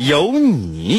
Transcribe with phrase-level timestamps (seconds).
[0.00, 0.98] 有你。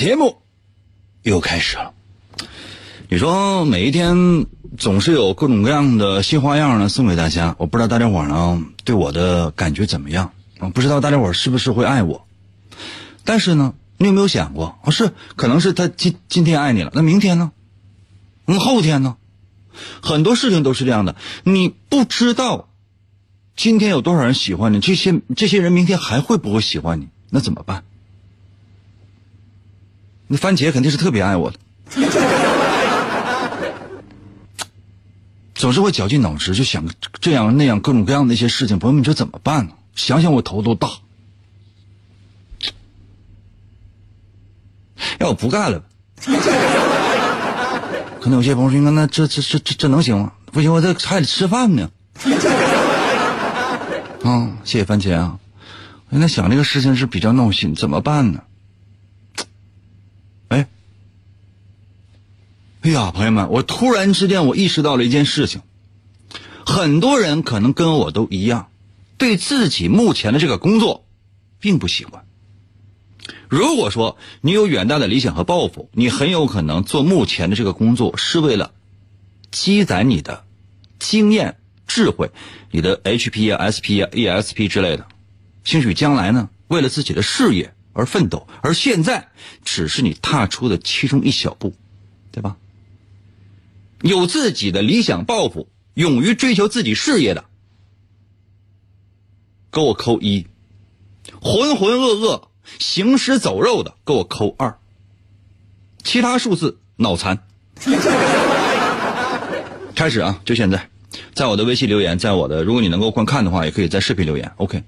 [0.00, 0.38] 节目
[1.22, 1.92] 又开始了。
[3.10, 4.46] 你说每一天
[4.78, 10.70] 总是有各种各样的新花样呢送给大家，我不知道大家伙呢对我的感觉怎么样啊？
[10.70, 12.26] 不知道大家伙是不是会爱我？
[13.24, 14.90] 但是呢，你有没有想过啊？
[14.90, 17.52] 是可能是他今今天爱你了，那明天呢？
[18.46, 19.18] 嗯，后天呢？
[20.00, 22.70] 很多事情都是这样的，你不知道
[23.54, 27.08] 今天有多少人喜欢你，这些这些人明天还会不会喜欢你？
[27.28, 27.84] 那怎么办？
[30.32, 31.58] 那番茄肯定是特别爱我的。
[35.54, 36.84] 总是会绞尽脑汁，就想
[37.20, 38.78] 这样那样各种各样的一些事情。
[38.78, 39.72] 朋友们，你说怎么办呢？
[39.96, 40.88] 想想我头都大。
[45.18, 45.82] 要我不干了，
[48.20, 50.32] 可能有些朋友说：“那这这这这这能行吗？
[50.52, 51.90] 不行，我这还得吃饭呢。”
[54.22, 55.38] 啊，谢谢番茄啊！
[56.08, 58.44] 我现在想这个事情是比较闹心，怎么办呢？
[62.82, 65.60] 哎呀，朋友们，我突然之间我意识到了一件事情，
[66.64, 68.70] 很多人可能跟我都一样，
[69.18, 71.04] 对自己目前的这个工作，
[71.58, 72.24] 并不喜欢。
[73.50, 78.72] 如果说你有远大的理想和抱负，你很有可能做目前的这个工作是为了
[79.50, 80.44] 积攒你的
[80.98, 82.30] 经验、智慧，
[82.70, 85.06] 你的 HP 啊、SP 啊、E S P 之类的，
[85.64, 89.28] 兴许将来呢，为了自己的事业而奋斗，而现在
[89.66, 91.74] 只是你踏出的其中一小步，
[92.32, 92.56] 对吧？
[94.02, 97.44] 有自己的理想抱负，勇于追求自己事业的，
[99.70, 100.46] 给我扣一；
[101.40, 102.42] 浑浑噩噩、
[102.78, 104.78] 行尸走肉的，给我扣二。
[106.02, 107.46] 其他数字脑残。
[109.94, 110.88] 开始啊，就现在，
[111.34, 114.50] 在我的微信留言，在我的，如果你能够观看的话，也可以在视频留言。
[114.56, 114.82] OK，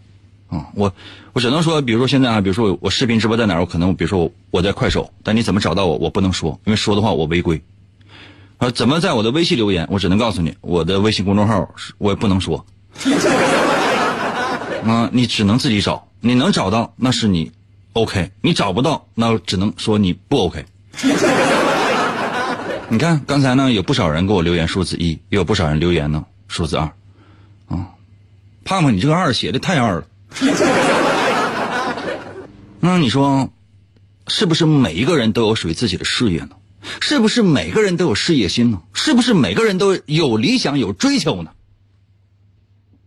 [0.49, 0.95] 啊，我
[1.35, 7.63] 我只能说，比如说现在啊，比如说我视频直播在哪儿，我可能比如说我在快手，但你怎么找到我，我不能说，因为说的话我违规。
[8.63, 9.89] 啊，怎么在我的微信留言？
[9.91, 12.65] 我只能告诉你，我的微信公众号我也不能说。
[14.87, 17.51] 啊，你只能自己找，你能找到那是你
[17.95, 20.65] OK，你找不到那只能说你不 OK。
[22.89, 26.85] 你看刚才呢，有不少人给我留言数字一，也有不少人留言呢数字二。
[27.67, 27.89] 啊，
[28.65, 30.05] 胖胖，你这个二写的太二了。
[32.79, 33.51] 那你说，
[34.29, 36.51] 是不是每一个人都有属于自己的事业呢？
[37.01, 38.83] 是不是每个人都有事业心呢？
[38.93, 41.53] 是不是每个人都有理想、有追求呢？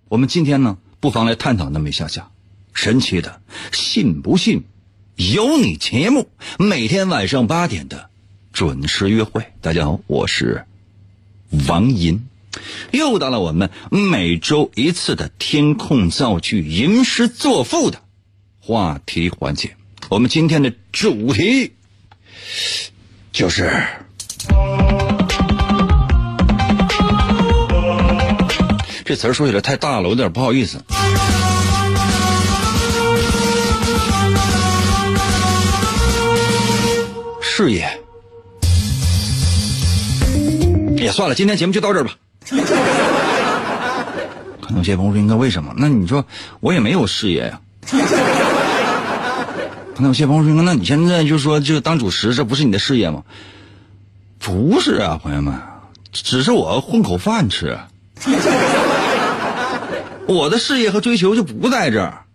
[0.07, 2.31] 我们今天呢，不妨来探讨那么一下下
[2.73, 3.41] 神奇的
[3.73, 4.63] “信不信
[5.15, 8.09] 由你”节目，每天晚上八点的
[8.53, 9.45] 准时约会。
[9.61, 10.65] 大家好，我是
[11.67, 12.27] 王银，
[12.91, 18.01] 又到了我们每周一次的填空造句、吟诗作赋的
[18.59, 19.75] 话题环节。
[20.09, 21.73] 我们今天的主题。
[23.35, 23.69] 就是，
[29.03, 30.81] 这词儿说起来太大了，我有点不好意思。
[37.41, 37.85] 事业，
[40.95, 42.13] 也算了，今天节目就到这儿吧。
[44.61, 45.73] 可能有些朋友说，应该为什么？
[45.75, 46.23] 那你说
[46.61, 47.59] 我也没有事业呀。
[50.01, 53.23] 能有些朋友说：“那你现在就说就当主持，这不是你的事业吗？”
[54.39, 55.55] 不是啊，朋友们，
[56.11, 57.77] 只是我混口饭吃。
[60.27, 62.25] 我的事业和追求就不在这儿，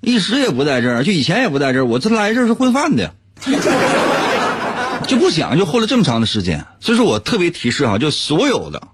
[0.00, 1.84] 一时也不在这儿，就以前也不在这儿。
[1.86, 3.14] 我这来这儿是混饭的。
[5.06, 6.66] 就不想，就混了这么长的时间。
[6.80, 8.88] 所以说我特别提示啊，就所有的，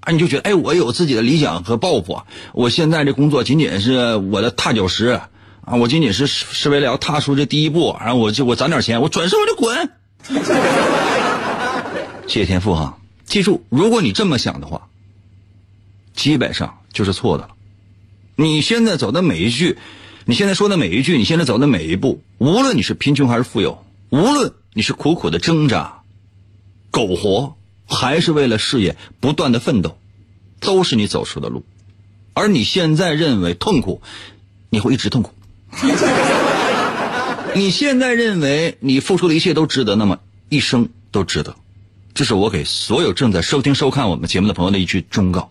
[0.00, 5.20] 啊，你就觉得哎，我有自己的理想和抱负，我现在这工作仅仅是我的踏脚石
[5.62, 9.90] 啊，我仅仅是是为了要踏出这第一步，然后我就我攒点钱，我转身我就滚。
[12.26, 14.88] 谢谢天赋哈，记住，如果你这么想的话，
[16.14, 17.50] 基本上就是错的了。
[18.36, 19.78] 你现在走的每一句，
[20.24, 26.02] 你现在说的每一句，你现在走的每一步，无论你是贫穷还是富有，无论你是苦苦的挣扎、
[26.90, 29.98] 苟活，还是为了事业不断的奋斗，
[30.60, 31.64] 都是你走出的路。
[32.32, 34.02] 而你现在认为痛苦，
[34.70, 35.32] 你会一直痛苦。
[37.54, 40.18] 你现在认为你付出的一切都值得，那么
[40.48, 41.54] 一生都值得。
[42.14, 45.50] 这是我给所有正在收听收看我们节目的朋友的一句忠告。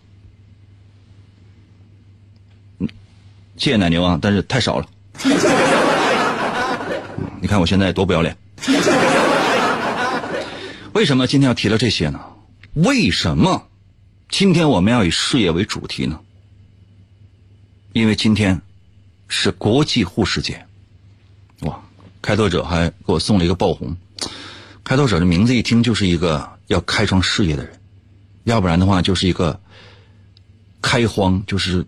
[3.56, 4.86] 谢谢奶牛啊，但是太少了。
[7.42, 8.36] 你看我现在多不要脸。
[10.92, 12.20] 为什么今天要提到这些呢？
[12.74, 13.66] 为什么
[14.28, 16.20] 今天我们要以事业为主题呢？
[17.92, 18.60] 因为今天
[19.30, 20.66] 是国际护士节。
[21.60, 21.80] 哇，
[22.20, 23.96] 开拓者还给我送了一个爆红。
[24.84, 27.80] 开拓者的名字一听就是一个要开创事业的人，
[28.44, 29.58] 要不然的话就是一个
[30.82, 31.86] 开荒，就是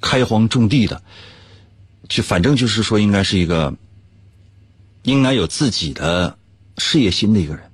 [0.00, 1.02] 开荒种地的，
[2.08, 3.74] 就反正就是说应该是一个
[5.02, 6.38] 应该有自己的
[6.78, 7.70] 事业心的一个人，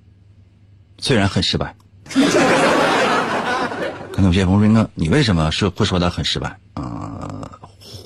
[0.99, 1.77] 虽然很失败。
[4.11, 7.18] 可能有些朋友说：“那你为什么说会说他很失败？”啊，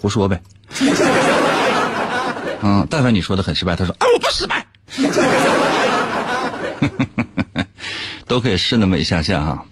[0.03, 0.43] 胡说呗。
[2.61, 4.67] 嗯，但凡你说的很失败，他说：“啊，我不失败。
[8.27, 9.65] ”都可以试那么一下下哈。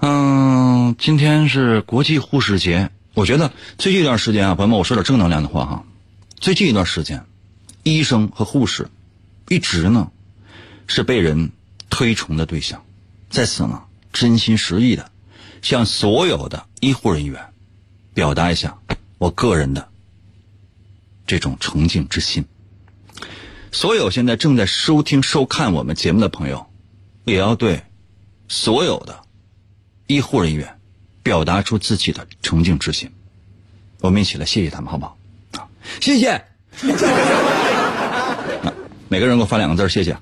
[0.00, 5.84] 嗯，今天是国际护士节，我觉得最近一段时间啊，朋友们，我说点正能量的话哈。
[6.40, 7.26] 最近一段时间，
[7.82, 8.88] 医生和护士
[9.50, 10.08] 一直呢
[10.86, 11.52] 是被人
[11.90, 12.82] 推崇的对象，
[13.28, 13.82] 在此呢，
[14.14, 15.10] 真心实意的
[15.60, 17.44] 向所有的医护人员
[18.14, 18.78] 表达一下
[19.18, 19.88] 我个人的
[21.26, 22.44] 这种崇敬之心。
[23.72, 26.66] 所有现在正在收听收看我们节目的朋友，
[27.24, 27.82] 也要对
[28.48, 29.20] 所有的
[30.06, 30.78] 医护人员
[31.22, 33.12] 表达出自己的崇敬之心。
[34.00, 35.18] 我们一起来谢谢他们，好不好？
[35.52, 35.68] 啊，
[36.00, 36.44] 谢谢。
[39.08, 40.12] 每个人给我发两个字，谢谢。
[40.12, 40.20] 啊，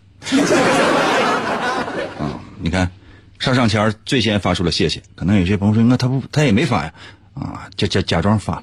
[2.60, 2.90] 你看，
[3.38, 6.94] 上上签最先发出了谢谢，可能有些朋友说，那他不，他也没发呀。
[7.34, 8.62] 啊，假假假装发。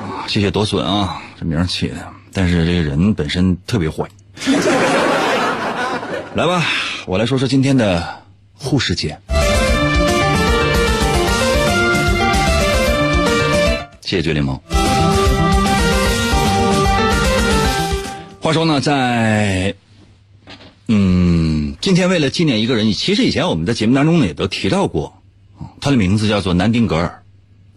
[0.00, 1.96] 啊， 谢谢多损啊，这名起的。
[2.32, 4.08] 但是这个人本身特别坏。
[6.34, 6.64] 来吧，
[7.06, 8.22] 我来说说今天的
[8.54, 9.18] 护士节。
[14.02, 14.58] 谢谢绝柠檬。
[18.40, 19.74] 话说呢，在
[20.86, 25.20] 嗯，今天为了纪念一个人，其实以前我们在节目当中呢也都提到过，
[25.80, 27.22] 他的名字叫做南丁格尔。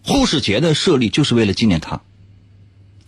[0.04, 2.00] 护士节的设立就是为了纪念他。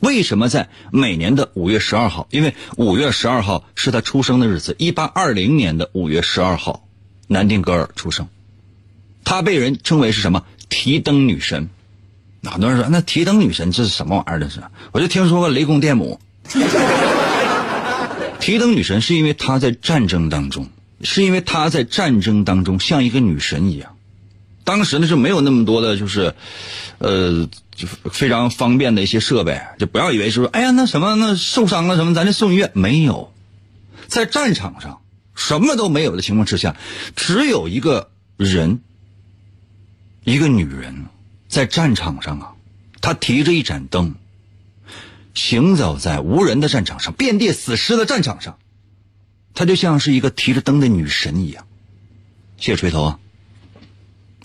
[0.01, 2.29] 为什么在每年的五月十二号？
[2.31, 6.87] 因为五月十二号是他出生的日子，一八二零年的五月十二号，
[7.27, 8.29] 南丁格尔出生。
[9.25, 10.45] 他被人称为是什么？
[10.69, 11.71] 提灯女神。
[12.43, 14.41] 很多人说，那提灯女神这是什么玩意儿？
[14.41, 14.63] 这是？
[14.93, 16.21] 我就听说过雷公电母。
[18.41, 20.69] 提灯女神是因为她在战争当中，
[21.01, 23.94] 是因为她在战争当中像一个女神一样。
[24.65, 26.35] 当时呢是没有那么多的，就是，
[26.99, 33.33] 呃，就非常方便的一些设备，就不要以为是说，哎呀，那什么，那受伤了什么，咱就送医院没有，
[34.09, 35.03] 在战场上
[35.35, 36.77] 什么都没有的情况之下，
[37.15, 38.81] 只有一个人，
[40.25, 41.07] 一个女人，
[41.49, 42.53] 在战场上啊，
[43.03, 44.15] 她提着一盏灯，
[45.35, 48.57] 行走在无人的战场上，遍地死尸的战场上，
[49.53, 51.67] 她就像是一个提着灯的女神一样。
[52.57, 53.19] 谢谢锤头啊。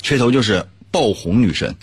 [0.02, 1.76] 吹头就是爆红女神，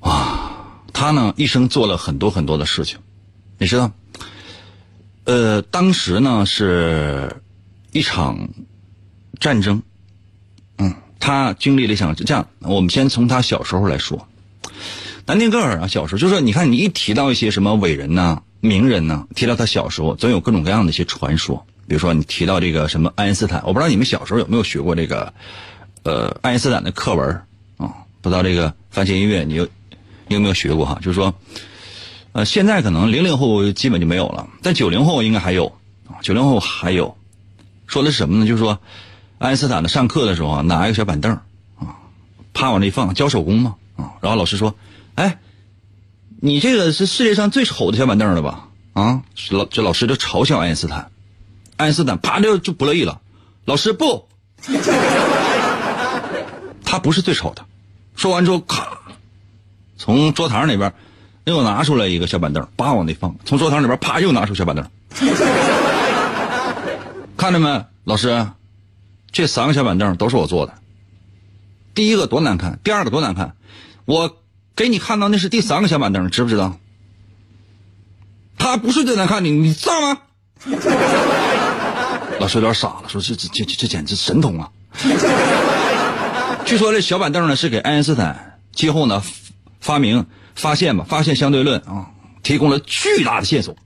[0.00, 0.50] 哇！
[0.92, 2.98] 她呢一生做了很多很多的事情，
[3.58, 3.90] 你知道？
[5.24, 7.34] 呃，当时呢是
[7.92, 8.48] 一场
[9.40, 9.82] 战争，
[10.78, 12.48] 嗯，她经历了一场这样。
[12.60, 14.28] 我们先从她小时候来说，
[15.26, 21.66] 南丁格尔啊，小时候就是你看，你一提到一些什么伟人呐、名人呐，提到他小时候，总有各种各样的一些传说。
[21.92, 25.34] 比如说，你提到这个什么爱因斯坦，我不知道你们小时候有没有学过这个，
[26.04, 27.42] 呃，爱因斯坦的课文
[27.76, 27.92] 啊？
[28.22, 29.68] 不知道这个番茄音乐，你有
[30.26, 30.98] 你有没有学过哈？
[31.02, 31.34] 就是说，
[32.32, 35.66] 呃，现在可能零零后基本就没有了，但九零后应该还有
[36.08, 36.16] 啊。
[36.22, 37.14] 九零后还有，
[37.86, 38.46] 说的是什么呢？
[38.46, 38.78] 就是说，
[39.36, 41.30] 爱因斯坦的上课的时候啊，拿一个小板凳
[41.78, 42.00] 啊，
[42.54, 44.16] 啪往那一放，教手工嘛啊。
[44.22, 44.74] 然后老师说
[45.14, 45.40] ：“哎，
[46.40, 51.11] 你这个是世界上最丑的小板凳了吧？”啊，老这老师就嘲笑爱因斯坦，
[51.76, 53.20] 爱因斯坦啪就就不乐意了，
[53.64, 54.28] 老师不，
[56.84, 57.64] 他不是最丑的。
[58.14, 58.98] 说完之后，咔，
[59.96, 60.92] 从桌堂里边
[61.44, 64.86] 又拿出来一个小板凳，叭往那放，从桌堂里边啪又拿出小板凳，
[67.36, 68.46] 看着没，老师，
[69.32, 70.74] 这三个小板凳都是我做的。
[71.94, 73.56] 第一个多难看，第二个多难看，
[74.04, 74.36] 我
[74.76, 76.78] 给你看到那是第三个小板凳，知不知道？
[78.58, 80.18] 他不是最难看的，你知道吗？
[82.42, 84.68] 老师有点傻了，说这这这这简直神童啊！
[86.64, 89.22] 据说这小板凳呢是给爱因斯坦今后呢
[89.80, 92.10] 发明发现吧，发现相对论啊，
[92.42, 93.76] 提供了巨大的线索。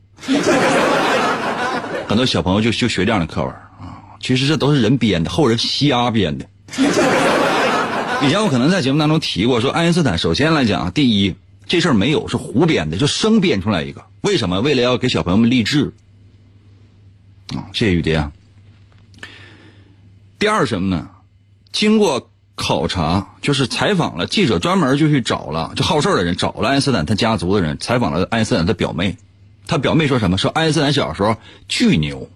[2.08, 6.46] 很多小朋友就就学这样的课文啊，其实这都是人编的，后人瞎编的。
[8.22, 11.34] 以前我可能在节目当中提过，说爱因斯坦首先来讲，第一
[11.66, 14.02] 这事儿没有是胡编的，就生编出来一个。
[14.22, 14.62] 为什么？
[14.62, 15.92] 为了要给小朋友们励志
[17.54, 17.68] 啊！
[17.75, 18.26] 谢谢雨蝶。
[20.38, 21.08] 第二什么呢？
[21.72, 29.16] 经过考察，就是采访了记者，专门就去找了就好事的人，找了爱因斯坦他家族的人，采访了爱因斯坦的表妹。
[29.66, 30.38] 他表妹说什么？
[30.38, 31.36] 说爱因斯坦小时候
[31.68, 32.30] 巨牛，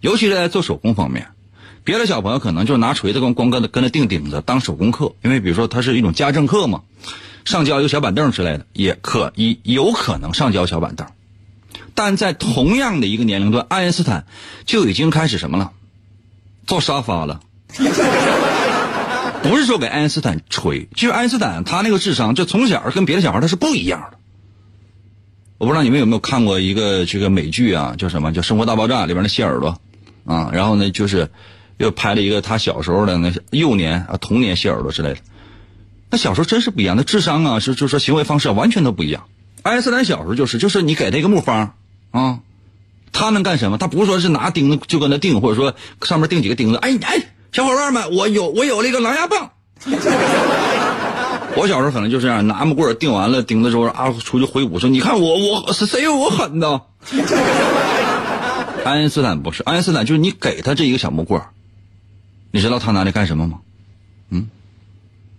[0.00, 1.28] 尤其是在做手工方面。
[1.82, 6.82] 别的小朋友可能就拿锤子跟光跟跟他钉钉子当手工课，因为比如说他是一种家政课嘛，
[7.44, 11.06] 上交一个小板凳之类的，也可以有可能上交小板凳。
[11.94, 14.26] 但在同样的一个年龄段，爱因斯坦
[14.66, 15.72] 就已经开始什么了？
[16.70, 17.40] 造沙发了。
[19.42, 24.18] 不是说给爱因斯坦吹，其实爱因斯坦他那个智商，就从小跟别的小孩他是不一样的。
[25.58, 28.32] 我不知道你们有没有看过一个这个美剧啊，叫什么？
[28.32, 29.80] 叫《生活大爆炸》里边的谢耳朵
[30.24, 31.28] 啊，然后呢就是。
[31.80, 35.20] 又拍了一个他小时候的那幼年啊童年谢耳朵之类的，
[36.10, 39.24] 那小时候真是不一样，那智商啊是就是说行为方式完全都不一样。
[39.62, 41.72] 爱因斯坦小时候就是就是你给他一个木方
[42.10, 42.40] 啊，
[43.12, 43.78] 他能干什么？
[43.78, 46.76] 他不是说是拿钉子就跟他钉，或者说上面钉几个钉子。
[46.76, 49.50] 哎哎，小伙伴们，我有我有了一个狼牙棒。
[51.56, 56.82] 我小时候可能就这样，拿木棍钉完了钉子之后啊，出去挥舞说：“你看我我是谁有我狠呢？”
[58.84, 61.42] 爱因斯坦不是，爱因斯坦就是你给他这一个小木棍
[62.52, 63.58] 你知道他拿来干什么吗？
[64.30, 64.48] 嗯，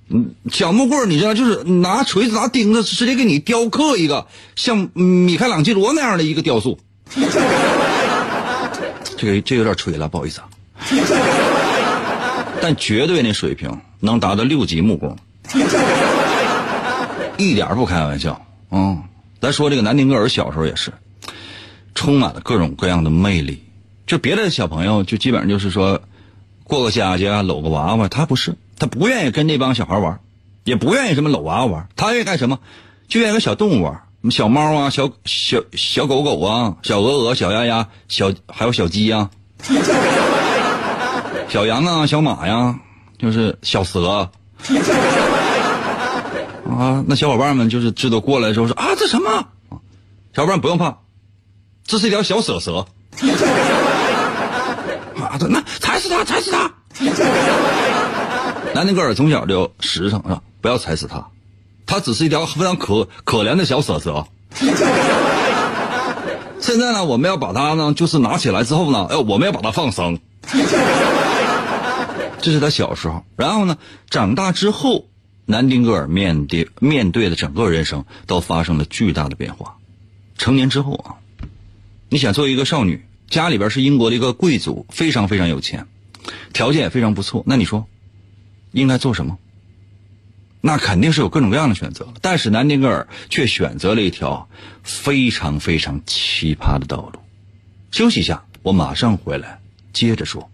[0.10, 6.78] 嗯，小木棍你知道就是拿锤子拿钉子直接给你雕刻一个像米开朗基罗那样的一个雕塑。
[9.18, 10.50] 这个这有点吹了，不好意思啊。
[12.62, 15.18] 但绝对那水平能达到六级木工，
[17.38, 18.46] 一点不开玩笑。
[18.72, 19.03] 嗯，
[19.39, 20.91] 咱说这个南丁格尔小时候也是，
[21.96, 23.63] 充满了各种各样的魅力。
[24.08, 26.01] 就别的小朋友就基本上就是说。
[26.63, 30.22] 过个家家搂个娃娃，他不是，他不愿意跟那帮小孩玩，
[30.63, 32.60] 也不愿意什么搂娃娃玩，他愿意干什么？
[33.10, 39.32] 就愿意跟小动物玩，什么小猫啊，小小小狗狗啊，小鹅鹅，小鸭鸭，小还有小鸡呀，
[41.50, 42.80] 小羊啊，小马呀，
[43.18, 44.30] 就是小蛇啊。
[47.08, 49.48] 那小伙伴们就是知道过来的时候说啊，这什么？
[50.36, 51.00] 小伙伴不用怕，
[51.84, 52.86] 这是一条小蛇蛇。
[55.18, 56.72] 啊那踩死它，踩死它！
[58.75, 60.42] 南丁格尔从小就实诚是吧？
[60.62, 61.25] 不要踩死它，
[61.91, 64.25] 他只是一条非常可可怜的小蛇蛇。
[66.62, 70.17] 现在呢，我们要把它呢，就是拿起来之后呢，哎，我们要把它放生。
[72.41, 73.77] 这是他小时候，然后呢，
[74.10, 75.07] 长大之后，
[75.45, 79.75] 南丁格尔面对面对的整个人生都发生了巨大的变化。
[80.38, 81.19] 成年之后啊，
[82.07, 83.05] 你想做一个少女？
[83.29, 85.88] 家里边是英国的一个贵族，非常非常有钱，
[86.53, 87.43] 条件也非常不错。
[87.45, 87.86] 那你说，
[88.71, 89.38] 应该做什么？
[90.62, 92.08] 那肯定是有各种各样的选择。
[92.22, 94.48] 但是南丁格尔却选择了一条
[94.84, 97.20] 非常非常奇葩的道路。
[97.91, 99.60] 休息一下，我马上回来
[99.91, 100.50] 接着说。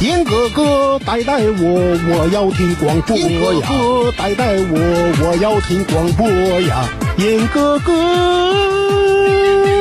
[0.00, 3.24] 严哥哥带带我，我要听广播呀！
[3.28, 4.74] 严哥哥带带我，
[5.22, 6.28] 我要听广播
[6.62, 6.88] 呀！
[7.18, 7.92] 严哥哥。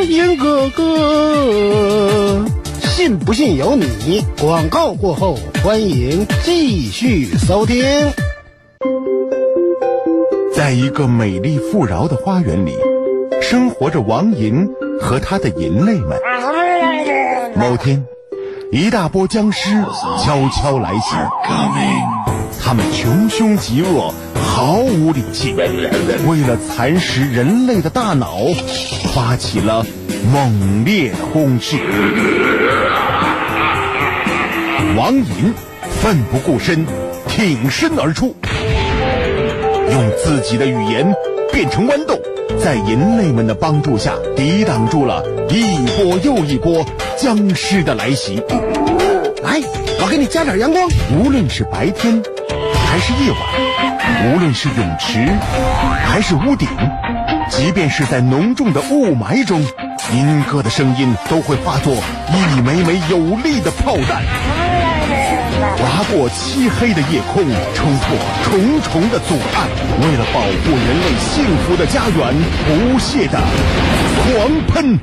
[0.06, 2.46] 严哥哥，
[2.84, 4.24] 信不信由你。
[4.40, 7.84] 广告过后，欢迎继续收听。
[10.54, 12.74] 在一个美丽富饶的花园里，
[13.42, 14.68] 生活着王银
[15.00, 16.20] 和他的银类们。
[17.56, 18.04] 某天，
[18.72, 19.70] 一大波僵尸
[20.24, 21.16] 悄悄来袭，
[22.62, 24.14] 他们穷凶极恶。
[24.44, 28.38] 毫无理性，为了蚕食人类的大脑，
[29.14, 29.86] 发起了
[30.34, 31.78] 猛烈攻势。
[34.98, 35.54] 王银
[36.02, 36.86] 奋不顾身，
[37.30, 38.36] 挺身而出，
[39.92, 41.14] 用自己的语言
[41.52, 42.18] 变成豌豆，
[42.58, 46.86] 在银类们的帮助下，抵挡住了一波又一波
[47.18, 48.42] 僵尸的来袭。
[49.44, 49.60] 来，
[50.02, 50.88] 我给你加点阳光。
[51.14, 52.24] 无论是白天
[52.86, 55.28] 还是夜晚，无论是泳池
[56.06, 56.70] 还是屋顶，
[57.50, 59.62] 即便是在浓重的雾霾中，
[60.14, 61.94] 银哥的声音都会化作
[62.30, 64.24] 一枚枚有力的炮弹，
[66.02, 67.44] 划过漆黑的夜空，
[67.76, 69.70] 冲破重重的阻碍，
[70.02, 73.40] 为了保护人类幸福的家园，不懈的
[74.18, 75.00] 狂喷。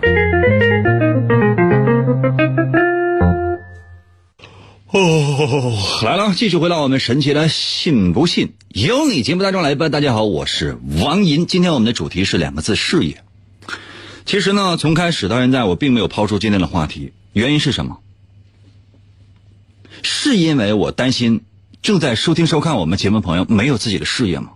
[4.91, 9.89] 哦，来了，继续回到我们神奇的“信不信由你”节目当中来吧。
[9.89, 11.47] 大家好，我是王银。
[11.47, 13.23] 今天我们的主题是两个字：事业。
[14.27, 17.99] 其实呢，从开始到现在，我并没有抛出今天的话题，原因是什么？
[20.03, 21.43] 是因为我担心
[21.83, 24.53] 正在收听收看我们节目朋友没有自己的事业吗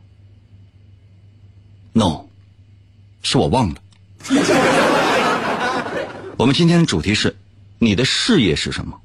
[1.92, 2.26] ？No，
[3.22, 3.76] 是我忘了。
[6.38, 7.37] 我们今天的主题是：
[7.78, 9.00] 你的事业是什么？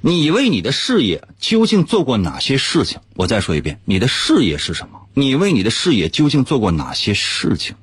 [0.00, 3.00] 你为你的事业究竟做过哪些事情？
[3.14, 5.06] 我再说一遍，你的事业是什么？
[5.14, 7.76] 你为你的事业究竟做过哪些事情？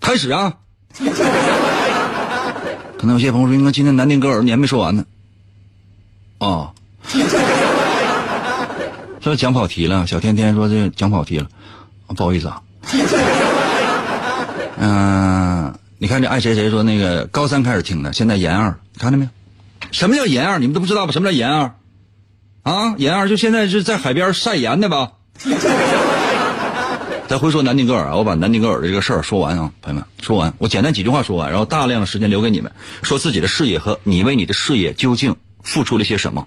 [0.00, 0.58] 开始啊！
[2.98, 5.04] 可能有些朋友说：“应该今天南丁格尔你还没说完呢。”
[6.38, 6.70] 哦，
[9.20, 10.06] 说讲跑题了。
[10.06, 11.48] 小天天说这讲跑题了，
[12.08, 12.62] 不好意思啊。
[14.78, 19.30] 嗯，你看这爱谁谁说那个高三开始听的，现在研二，看到没有？
[19.92, 20.58] 什么叫研二？
[20.58, 21.12] 你们都不知道吧？
[21.12, 21.72] 什么叫研二？
[22.62, 25.12] 啊，研二就现在是在海边晒盐的吧？
[27.28, 32.70] 再回说南丁格尔啊，我把南丁格尔的这个事儿说完啊，朋友们，说完，我简单几句话说完，然后大量的时间留给你们，
[33.02, 36.46] 说自己的事业和你为你的事业究竟付出了些什么。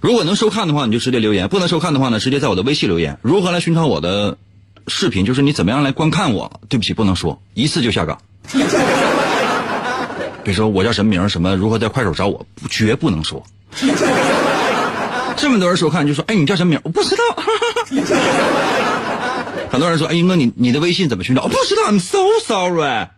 [0.00, 3.18] 如果能收看的话，你就直接留言；不能收看的话呢，直接在我的微信留言。
[3.22, 4.36] 如何来寻找我的
[4.86, 5.24] 视频？
[5.24, 6.60] 就是你怎么样来观看我？
[6.68, 8.18] 对不起，不能说，一次就下岗。
[10.44, 13.42] 比如说我叫什么名什么，如何在快手找我，绝不能说。
[15.36, 16.80] 这么多人收看，就说：“哎，你叫什么名？
[16.84, 17.22] 我不知道。
[19.70, 21.48] 很多人说：“哎，英哥，你你的微信怎么寻找？
[21.48, 23.08] 不知道，I'm so sorry。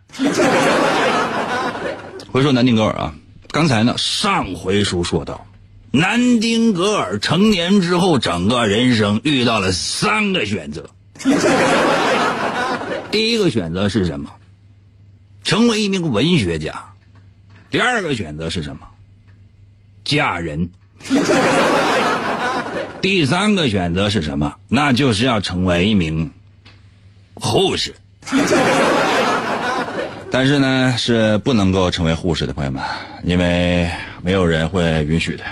[2.33, 3.15] 回说南丁格尔啊，
[3.51, 5.47] 刚才呢，上回书说到，
[5.91, 10.91] 南丁格尔成年之后，整个人生遇到了三个选择。
[13.11, 14.31] 第一个选择是什么？
[15.45, 16.85] 成为一名文学家。
[17.71, 18.87] 第二个选择是什么？
[20.05, 20.71] 嫁人。
[23.01, 24.57] 第三个选择是什么？
[24.69, 26.31] 那就是要成为一名
[27.41, 27.95] 护士。
[30.31, 32.83] 但是呢，是不能够成为护士的朋友们，
[33.25, 33.91] 因为
[34.23, 35.45] 没有人会允许的。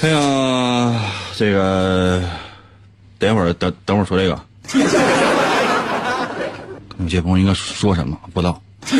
[0.00, 1.00] 哎呀，
[1.36, 2.22] 这个，
[3.18, 4.40] 等会儿等等会儿说这个。
[6.98, 8.18] 有些朋友应该说什么？
[8.32, 8.62] 不知道。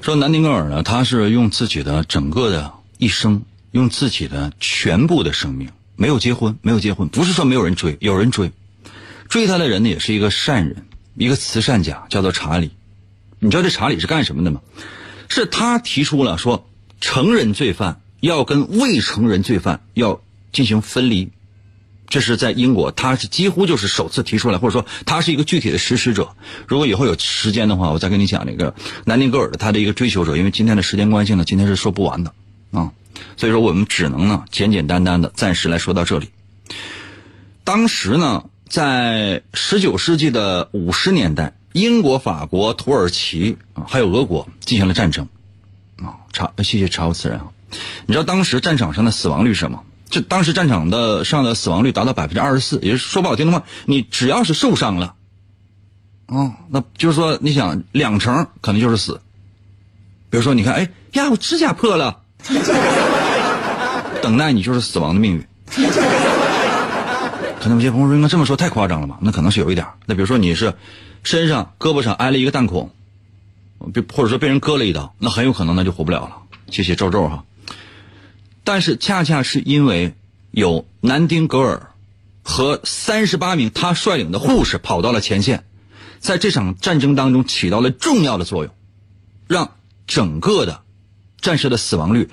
[0.00, 8.50] 说南丁格尔呢，他是用自己的整个的一生，用自己的全部的生命，没有结婚，没有结婚，不是说没有人追，有人追，
[9.30, 12.72] 追他的人呢也是一个善人，一个慈善家，叫做查理。
[13.38, 14.60] 你知道这查理是干什么的吗？
[15.28, 16.68] 是他提出了说，
[17.00, 20.20] 成人罪犯要跟未成人罪犯要
[20.52, 21.30] 进行分离。
[22.08, 26.34] 这是在英国，他是几乎就是首次提出来，或者说他是一个具体的实施者。
[26.66, 30.36] 如果以后有时间的话，我再跟你讲那个南丁格尔的他的一个追求者。
[30.36, 32.34] 因为今天的时间关系呢，今天是说不完的
[32.72, 32.90] 啊，
[33.36, 36.30] 所以说我们只能呢简简单单的暂时来说到这里。
[37.62, 45.26] 当时呢，在十九世纪的五十年代，英国、法国、土耳其，还有俄国进行了战争
[45.96, 46.14] 啊。
[46.32, 47.48] 查，谢谢查无此人啊。
[48.06, 49.82] 你知道当时战场上的死亡率是什么？
[50.08, 55.14] 这当时战场的上的死亡率达到百分之二十四，也就是说不好听的话，你只要是受伤了，
[56.26, 59.20] 哦，那就是说你想两成可能就是死。
[60.30, 62.22] 比如说你看，哎呀，我指甲破了，
[64.22, 65.44] 等待你就是死亡的命运。
[67.60, 69.18] 可能有些朋友说，应该这么说太夸张了吧？
[69.20, 69.86] 那可能是有一点。
[70.06, 70.74] 那比如说你是
[71.22, 72.90] 身上胳膊上挨了一个弹孔，
[73.78, 76.38] 或者说被人割了一刀，那很有可能那就活不了了。
[76.70, 77.44] 谢谢皱皱哈。
[78.64, 80.14] 但是恰恰是因为
[80.50, 81.90] 有南丁格尔
[82.42, 85.64] 和三十八名他率领的护士跑到了前线，
[86.18, 88.72] 在这场战争当中起到了重要的作用，
[89.46, 89.72] 让
[90.06, 90.80] 整个的
[91.42, 92.30] 战士的死亡率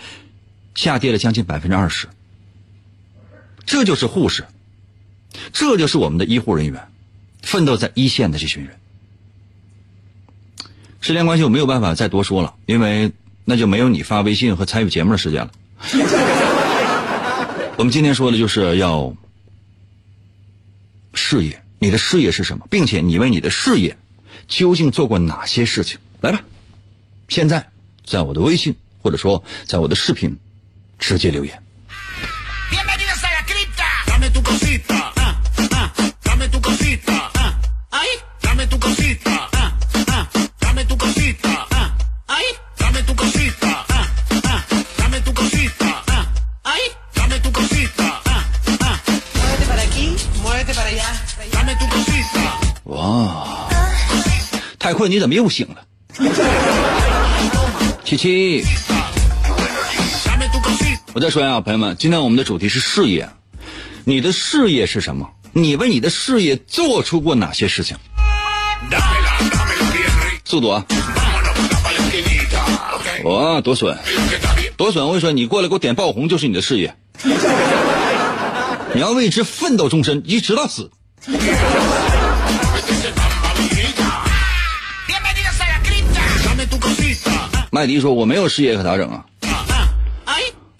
[0.74, 2.08] 下跌了将近百分之二十。
[3.66, 4.46] 这就是护士，
[5.54, 6.88] 这就是我们的医护人员，
[7.42, 8.78] 奋斗在一线的这群人。
[11.00, 13.12] 时间关系，我没有办法再多说了，因为
[13.46, 15.52] 那就没有你发微信和参与节目的时间了。
[17.78, 19.16] 我们今天说的就是要，
[21.14, 23.96] 事业，你的事业是什么，并且你为你的事业
[24.48, 26.00] 究竟做过哪些事情？
[26.20, 26.42] 来吧，
[27.30, 27.70] 现在
[28.04, 30.36] 在我的微信或者说在我的视频
[30.98, 31.62] 直接留言。
[52.98, 53.70] 哇，
[54.80, 55.76] 太困，你怎么又醒了？
[58.04, 58.64] 七七，
[61.14, 63.30] 我再说呀，朋友们，今天我们的主题是事业，
[64.04, 65.30] 你的事业是什么？
[65.54, 67.96] 你为你的事业做出过哪些事情？
[70.44, 70.84] 速度啊！
[73.26, 73.96] 哇，多损，
[74.76, 75.06] 多损！
[75.06, 76.96] 我跟你说，你过来给我点爆红就是你的事业，
[78.96, 80.90] 你要为之奋斗终身，一直到死。
[87.78, 89.24] 麦迪说：“我没有事业可咋整啊？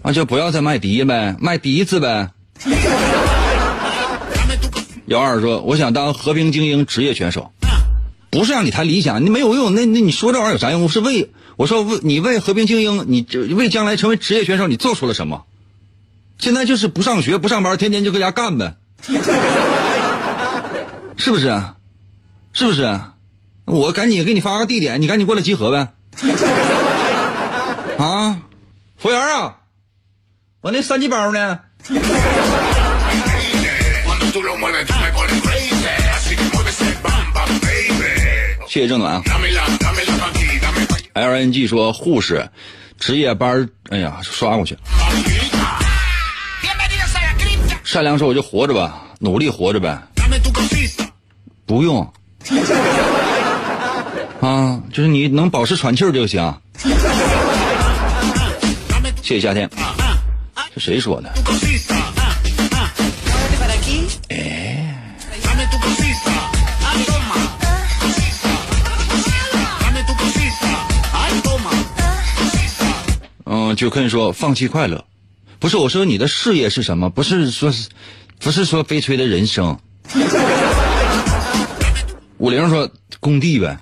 [0.02, 2.32] 那就不要再卖笛呗，卖笛子呗。
[5.06, 7.52] ”幺二说：“我想当和平精英职业选手，
[8.32, 9.76] 不是让你谈理想，你没有用。
[9.76, 10.90] 那那你说这玩意儿有啥用？
[10.90, 15.44] 是为我说为你为和平精英，你为将来成为职业选手，你做出了什么？
[16.40, 18.74] 现在就是不上学不上班，天天就搁家干呗，
[21.16, 21.62] 是不是？
[22.54, 23.00] 是不是？
[23.66, 25.90] 我赶紧给你发个地点，你赶紧过来集合呗。
[27.98, 28.40] 啊，
[28.98, 29.58] 服务员啊，
[30.62, 31.60] 我那三级包呢？”
[38.68, 39.24] 谢谢郑暖啊。
[41.14, 42.48] L N G 说护士，
[43.00, 44.78] 值夜班，哎呀，刷过去。
[47.84, 50.00] 善良说我就活着吧，努力活着呗。
[51.66, 52.14] 不用。
[54.42, 56.62] 啊，就是你能保持喘气就行。
[59.28, 59.70] 谢谢夏天。
[60.74, 61.30] 这谁说的？
[73.44, 75.04] 嗯，就可以说放弃快乐，
[75.60, 77.10] 不是我说你的事业是什么？
[77.10, 77.70] 不是说，
[78.40, 79.78] 不是说悲催的人生。
[82.38, 83.78] 五零说工地呗，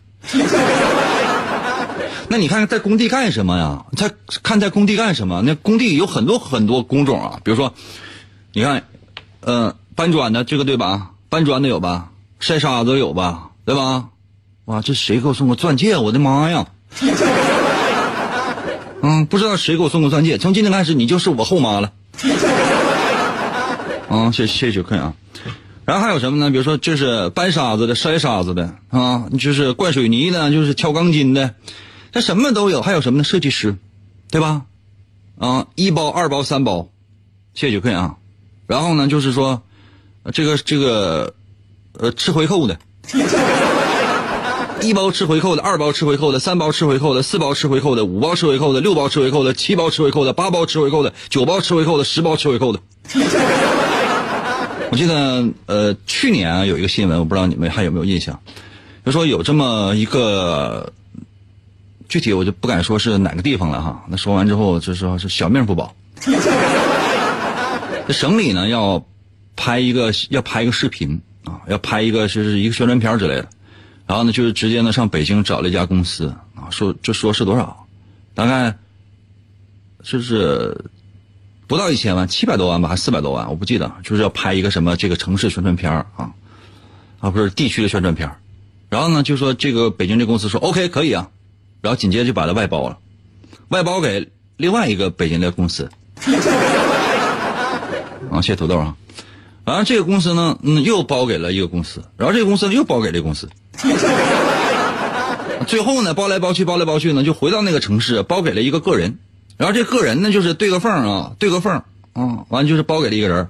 [2.36, 3.86] 那你看在工地干什么呀？
[3.96, 4.12] 在
[4.44, 5.42] 看在工地干什么？
[5.46, 7.74] 那工地有很多很多工种啊，比如说，
[8.52, 8.84] 你看，
[9.40, 11.12] 呃，搬砖的这个对吧？
[11.30, 12.10] 搬砖的有吧？
[12.42, 13.52] 晒沙子有吧？
[13.64, 14.10] 对吧？
[14.66, 15.96] 哇，这谁给我送个钻戒？
[15.96, 16.68] 我的妈呀！
[19.02, 20.38] 嗯，不知道谁给我送过钻戒。
[20.38, 21.94] 从今天开始，你就是我后妈了。
[24.10, 25.14] 啊，谢谢谢坤啊。
[25.86, 26.52] 然后还有什么呢？
[26.52, 31.54] 比如说，就是搬沙子的、筛沙子的啊，就是灌水泥的，就是敲钢筋的，
[32.16, 32.82] 他什么都有。
[32.82, 33.26] 还有什么呢？
[33.26, 33.76] 设计师，
[34.32, 34.62] 对吧？
[35.38, 36.88] 啊，一包、二包、三包，
[37.54, 38.16] 谢谢客啊。
[38.68, 39.62] 然后呢，就是说，
[40.32, 41.34] 这个这个，
[41.92, 42.80] 呃，吃回扣的。
[44.82, 52.80] 一包吃回扣的，二包吃回扣的，三包吃回扣的，四包吃回扣的，五包吃回扣的，六包吃回扣的，七包吃回扣的，八包吃回扣的，九包吃回扣的，十包吃回扣的。
[54.90, 58.40] 我记得呃，去年有一个新闻，我不知道你们还有没有印象，
[59.06, 60.94] 就说有这么一个，
[62.08, 64.06] 具体我就不敢说是哪个地方了哈。
[64.08, 65.96] 那说完之后就说是小命不保。
[68.08, 69.06] 这省里呢要
[69.56, 73.50] 拍一个要拍一个视频啊，要拍一个就是一个宣传片之类的。
[74.08, 77.88] 然后呢，就是直接呢上北京找了一家公司啊，说就说是多少，
[78.36, 78.78] 大概
[80.04, 80.86] 就是
[81.66, 86.36] 不到一千万，七百多万吧，还四百多万，我不记得，就是要拍一个什么这个城市宣传片啊，
[87.20, 88.30] 啊不是地区的宣传片
[88.90, 91.32] 然后呢就说这个北京这公司说 OK 可以啊，
[91.86, 92.98] 然后紧接着就把它外包了，
[93.68, 95.88] 外包给另外一个北京的公司，
[98.32, 98.96] 啊谢谢土豆啊，
[99.66, 103.48] 完了这个公司呢嗯又包给了一个公司，然后这个公司又包给这个公司。
[105.68, 109.20] 最后呢，包来包去，包来包去呢，就回到那个城市，包给了一个个人。
[109.58, 113.48] 然后这个人呢，就是对个缝啊，对个缝啊，完就是包给了一个人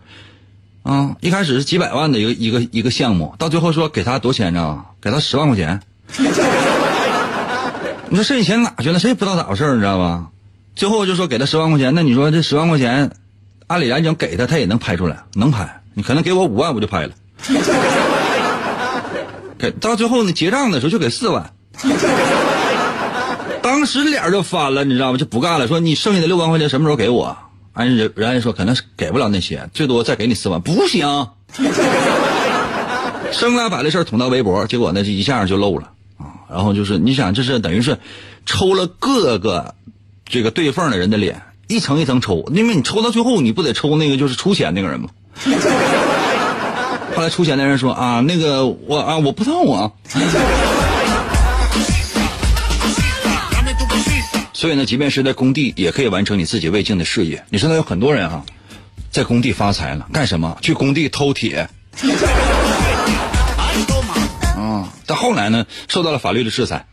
[0.84, 1.15] 啊。
[1.21, 4.84] 一开始是几百万的一个一个一个项目，到最后说给他多少钱呢？
[5.00, 5.80] 给他十万块钱。
[8.15, 8.97] 你说剩下钱哪去了？
[8.97, 10.28] 谁也不知道咋回事你知道吧？
[10.73, 13.12] 最后就说给他十万块钱，那你说这十万块钱，
[13.67, 15.82] 按理来讲给他，他也能拍出来，能拍。
[15.95, 17.10] 你可能给我五万，我就拍了。
[19.58, 21.54] 给到最后呢，结账的时候就给四万，
[23.62, 25.17] 当时脸就翻了，你知道吗？
[25.17, 27.38] 就不干了，说你剩下的六万块钱什么时候给我？
[27.75, 31.06] 人人人家说可能是给不了那些，最多再给你四万，不行。
[33.34, 35.89] 生拉把这事儿捅到微博，结果呢，这一下就漏了。
[36.49, 37.99] 然后就是你想，这是等于是
[38.45, 39.75] 抽了各个
[40.25, 45.10] 这个对缝的人的脸，一层一层抽，因为你抽到最后，你不得抽那个就是出钱那个人吗？
[47.15, 49.91] 后来出钱的人说啊，那个我啊我不痛啊。
[54.51, 57.43] 所以呢，即便是在工地，也可以完成你自己未尽的事业。
[57.49, 58.43] 你知道有很多人哈，
[59.12, 60.58] 在工地发财了，干什么？
[60.62, 61.69] 去工地偷铁。
[64.75, 66.85] 啊，但后来呢，受到了法律的制裁。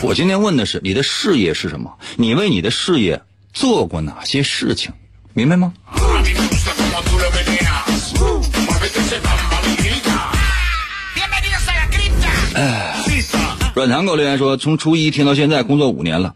[0.00, 1.98] 我今天问的是你的事业是什么？
[2.16, 3.20] 你为你的事业
[3.52, 4.94] 做过哪些事情？
[5.34, 5.74] 明白吗？
[12.54, 12.94] 哎，
[13.74, 16.34] 软糖狗留言说，从初一听到现在，工作五年了。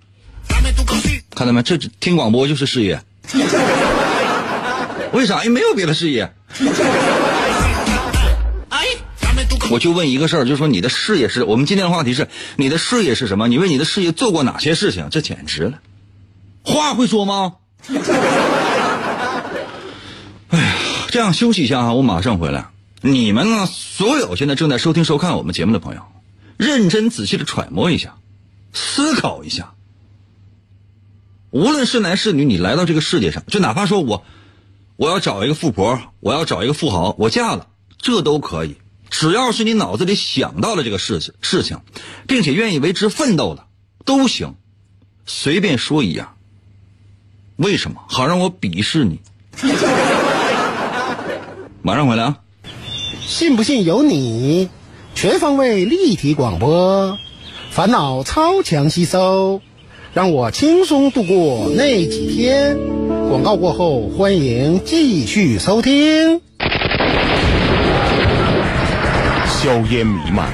[1.35, 1.62] 看到没？
[1.62, 3.01] 这听广播就是事业。
[5.12, 5.44] 为啥？
[5.44, 6.35] 因为没有别的事业。
[9.71, 11.43] 我就问一个事儿，就说你的事业是？
[11.43, 13.49] 我们今天的话题是你的事业是什么？
[13.49, 15.09] 你为你的事业做过哪些事情？
[15.11, 15.81] 这简直了，
[16.62, 17.55] 话会说吗？
[20.51, 20.75] 哎呀，
[21.09, 22.67] 这样休息一下啊，我马上回来。
[23.01, 23.67] 你们呢？
[23.67, 26.03] 所有现在正在收听收看我们节目的朋友，
[26.57, 28.17] 认真仔细的揣摩一下，
[28.73, 29.73] 思考一下。
[31.51, 34.25] 无论是男是女，你来到这个世界上，就哪怕说我，
[34.97, 37.67] 我要找一个富婆，我要找一个富豪，我嫁了，
[37.99, 38.77] 这都可以。
[39.11, 41.79] 只要是你脑子里想到了这个事情事情，
[42.27, 43.65] 并且愿意为之奋斗的，
[44.05, 44.55] 都行。
[45.27, 46.37] 随便说一样。
[47.57, 48.03] 为什么？
[48.09, 49.21] 好让我鄙视你。
[51.83, 52.39] 马上回来啊！
[53.27, 54.69] 信不信由你，
[55.15, 57.19] 全方位立体广播，
[57.71, 59.61] 烦恼超强吸收，
[60.13, 62.77] 让我轻松度过那几天。
[63.35, 66.40] 广告过后，欢迎继续收听。
[69.49, 70.49] 硝烟弥漫、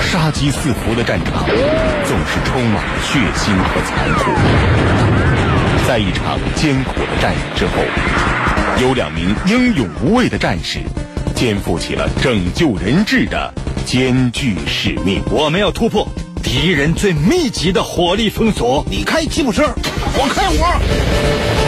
[0.00, 4.32] 杀机四伏的战场，总是充满了血腥和残酷。
[5.86, 7.74] 在一场艰苦的战役之后，
[8.82, 10.80] 有两名英勇无畏的战士。
[11.32, 15.22] 肩负起了拯救人质的艰巨使命。
[15.30, 16.08] 我们要突破
[16.42, 18.84] 敌人最密集的火力封锁。
[18.90, 19.62] 你开吉普车，
[20.18, 21.65] 我开我。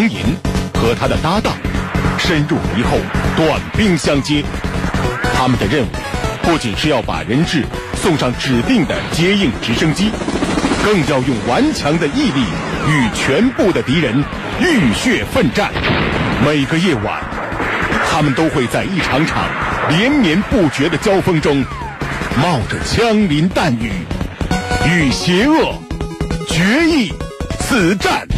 [0.00, 0.18] 王银
[0.72, 1.52] 和他的搭档
[2.18, 2.96] 深入敌后，
[3.36, 4.42] 短兵相接。
[5.34, 5.88] 他们的任务
[6.42, 7.62] 不仅是要把人质
[7.96, 10.10] 送上指定的接应直升机。
[10.82, 12.42] 更要用顽强的毅力
[12.88, 14.24] 与全部的敌人
[14.58, 15.70] 浴血奋战。
[16.46, 17.22] 每个夜晚，
[18.10, 19.44] 他们都会在一场场
[19.90, 21.62] 连绵不绝的交锋中，
[22.40, 23.92] 冒着枪林弹雨，
[24.88, 25.74] 与邪恶
[26.48, 27.12] 决一
[27.58, 28.29] 死战。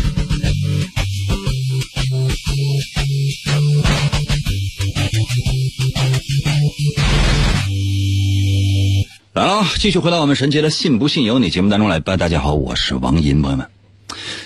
[9.79, 12.16] 继续回到我们神奇的“信不信由你”节目当中来吧。
[12.16, 13.68] 大家好，我是王银，朋友们。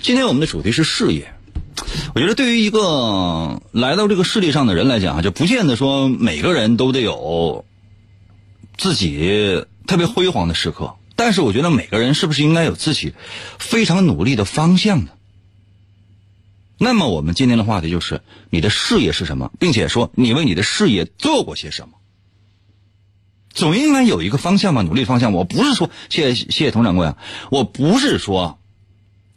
[0.02, 1.32] 今天我们的主题是事业。
[2.14, 7.64] 我觉得对于一个来到这个世界上的人来讲，就不见得说每个人都得有
[8.76, 10.94] 自己特别辉煌的时刻。
[11.14, 13.14] 但是，我觉得每个人是不是应该有自己
[13.58, 15.10] 非常努力的方向呢？
[16.78, 21.94] 那么，我们今天的话题就是你的事业是什么，并且说你为你的事业做过些什么。
[23.56, 25.32] 总应该有一个方向吧，努力方向。
[25.32, 27.16] 我不是说，谢谢谢谢佟掌柜啊，
[27.50, 28.58] 我不是说，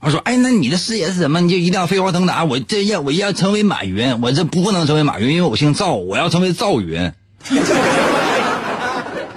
[0.02, 1.40] 他说，哎，那你的事业是什么？
[1.40, 2.44] 你就一定要飞黄腾达。
[2.44, 7.12] 我这要我要成为马云，我这不能成为马云，因为我姓赵，我要成为赵云。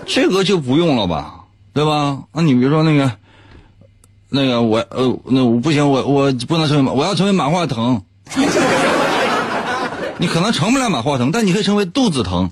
[0.04, 2.24] 这个就不用了吧，对吧？
[2.32, 3.12] 那你比如说那个，
[4.30, 8.02] 那个我呃，那我不行，我我不能成为马，我要成为马化腾。
[10.18, 12.50] 你可能成不了马化腾，但你可以成为肚子疼。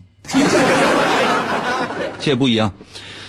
[2.20, 2.74] 这不一样，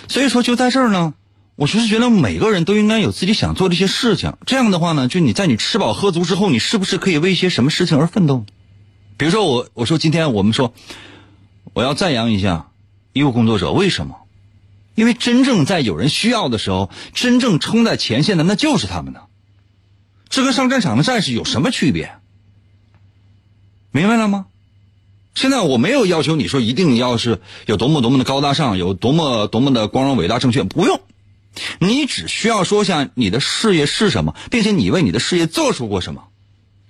[0.08, 1.14] 所以说就在这儿呢，
[1.56, 4.36] 我就是觉得每个人都应该有自己想做的一些事情。
[4.46, 8.44] 这样的话呢，就你在你吃饱喝足之后，你是不是可以为一些什么事情而奋斗？
[9.16, 10.74] 比如说我，我说今天我们说，
[11.72, 12.68] 我要赞扬一下
[13.12, 14.16] 医务工作者，为什么？
[14.94, 19.20] 因为真正在有人需要的时候，真正冲在前线的那就是他们呢。
[20.28, 22.12] 这跟上战场的战士有什么区别？
[23.90, 24.46] 明白了吗？
[25.34, 31.00] 现在我没有要求你说一定要是有多么多么的高大上，有多么多么的光荣伟大正确，不用，
[31.78, 36.24] 你只需要说下你的事业是什么，并且你为你的事业做出过什么，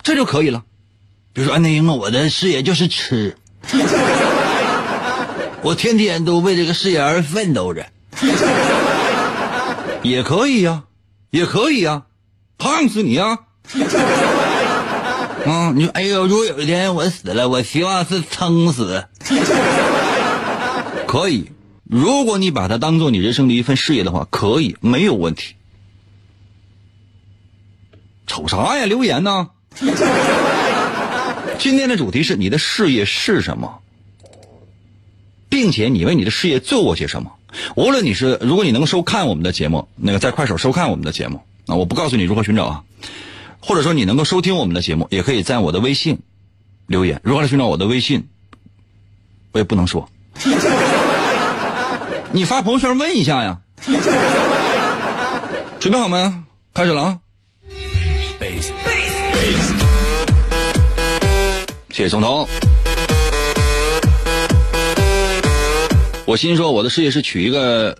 [0.02, 0.64] 这就可以了。
[1.32, 3.36] 比如说安内英，我的事业就是吃，
[5.62, 7.86] 我天天都为这个事业而奋斗着，
[10.02, 10.82] 也可以呀，
[11.30, 12.02] 也可以啊，
[12.58, 13.38] 胖死你啊！
[15.46, 19.04] 啊，你说，哎呦，如果有一天我死了，我希望是撑死。
[21.06, 21.50] 可以，
[21.84, 25.54] 如果你把它当做你人生的一份事业的话，可以，没有问题。
[28.26, 28.86] 瞅啥呀？
[28.86, 29.50] 留言呢？
[31.58, 33.80] 今天的主题是你的事业是什么，
[35.48, 37.32] 并且你为你的事业做过些什么。
[37.76, 42.82] 无论你是，如果你能收看我们的节目，那个在快手收看我们的节目啊，我不告诉你如何寻找啊，
[43.62, 46.18] 或者说你能够收听我们的节目，也可以在我的微信
[46.88, 47.20] 留言。
[47.22, 48.28] 如何来寻找我的微信？
[49.52, 50.08] 我也不能说，
[52.32, 53.60] 你发朋友圈问一下呀。
[55.78, 56.32] 准备好没？
[56.74, 57.18] 开始了啊！
[61.90, 62.48] 谢谢总统。
[66.24, 67.98] 我心说，我的事业是娶一个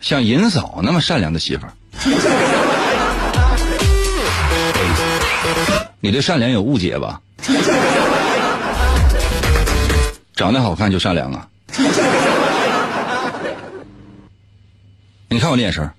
[0.00, 1.72] 像银嫂那么善良的媳妇儿。
[6.06, 7.20] 你对善良有误解吧？
[10.36, 11.48] 长得好看就善良啊？
[15.28, 15.90] 你看我的眼神。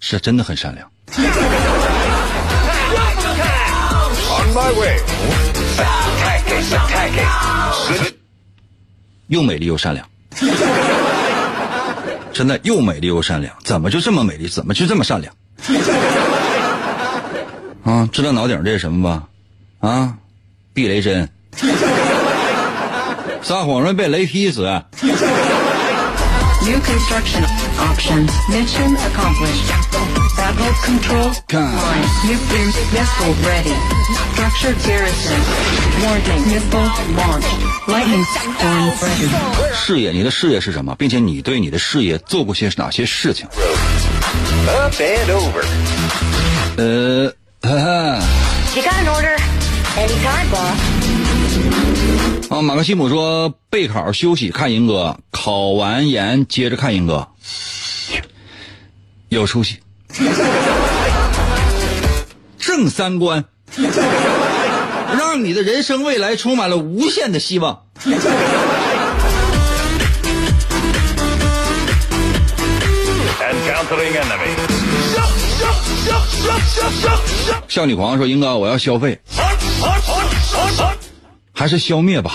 [0.00, 0.90] 是真的很善良。
[9.28, 10.06] 又美丽又善良，
[12.32, 14.48] 真的又美丽又善良，怎么就这么美丽？
[14.48, 15.32] 怎么就这么善良？
[17.84, 19.22] 啊，知道脑顶这是什么吧？
[19.88, 20.14] 啊，
[20.72, 21.28] 避雷针，
[23.42, 24.62] 撒谎容易被雷劈死。
[26.62, 27.44] New construction
[27.78, 28.30] options.
[28.48, 29.68] Mission accomplished.
[30.44, 31.32] Battle control.
[31.48, 32.04] Line.
[32.28, 33.72] Nuclear missile ready.
[34.34, 35.40] Structure garrison.
[36.04, 36.42] Warning.
[36.52, 37.48] Missile launched.
[37.88, 39.28] Lightning storm ready.
[39.72, 40.94] 事业，你的事业是什么？
[40.96, 43.46] 并且你对你的事业做过些哪些事情
[44.68, 45.64] ？Up and over.
[46.76, 48.20] 呃，哈哈。
[48.76, 49.38] You got an order?
[49.96, 50.76] Anytime, boss.
[52.50, 57.26] 啊，马克西姆说备考休息看银哥，考完研接着看银哥，
[59.30, 59.78] 有出息，
[62.58, 63.44] 正三观，
[65.18, 67.82] 让你的人生未来充满了无限的希望。
[77.68, 79.20] 少女狂说：“英哥，我要消费，
[81.52, 82.32] 还是消灭吧。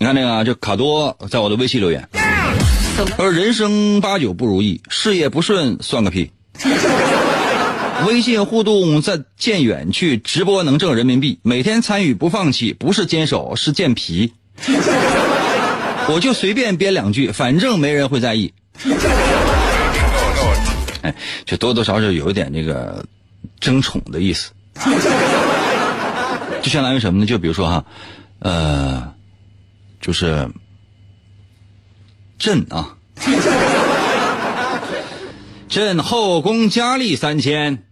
[0.00, 2.08] 你看那个，就卡多在我的微信留言，
[2.98, 6.30] 他说：“人生八九不如意，事业不顺算个屁。
[8.06, 14.32] 微信互动再渐远去，直播能挣人民币，每天参与不放弃，不是坚守是健脾。
[16.08, 18.52] 我就随便编两句，反正没人会在意。
[21.02, 23.04] 哎，就多多少少有一点这个
[23.60, 24.50] 争宠的意思，
[26.62, 27.26] 就相当于什么呢？
[27.26, 27.84] 就比如说哈，
[28.40, 29.12] 呃，
[30.00, 30.48] 就是
[32.38, 32.94] 朕啊，
[35.68, 37.82] 朕后宫佳丽三千，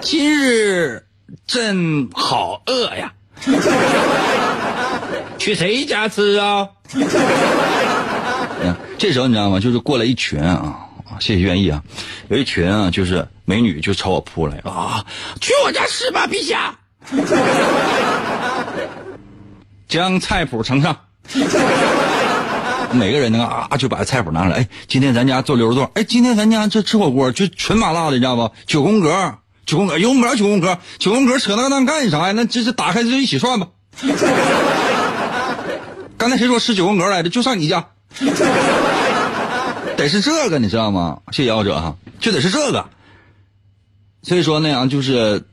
[0.00, 1.06] 今日
[1.46, 3.12] 朕好饿呀，
[5.38, 6.68] 去谁家吃啊？
[8.98, 9.60] 这时候你知道吗？
[9.60, 10.76] 就是过来一群啊，
[11.20, 11.80] 谢谢愿意啊，
[12.28, 15.04] 有一群啊，就是美女就朝我扑来啊，
[15.40, 16.74] 去我家吃吧，陛下。
[19.88, 20.96] 将菜谱呈上，
[22.92, 24.56] 每个人呢啊就把菜谱拿出来。
[24.56, 28.50] 哎，今天咱家做牛肉段，哎，今天咱家这吃火锅就纯麻辣的，你知道不？
[28.66, 29.34] 九宫格，
[29.66, 32.32] 九宫格，用不了九宫格，九宫格扯那蛋干啥呀？
[32.32, 33.68] 那这是打开就一起涮吧。
[36.16, 37.28] 刚才谁说吃九宫格来着？
[37.28, 37.84] 就上你家。
[39.96, 41.18] 得是这个，你知道吗？
[41.32, 42.84] 谢谢姚者哈，就得是这个。
[44.22, 45.44] 所以说那样就是，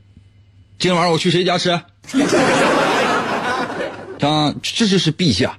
[0.78, 1.70] 今天晚上我去谁家吃？
[4.20, 5.58] 啊，这就是陛下。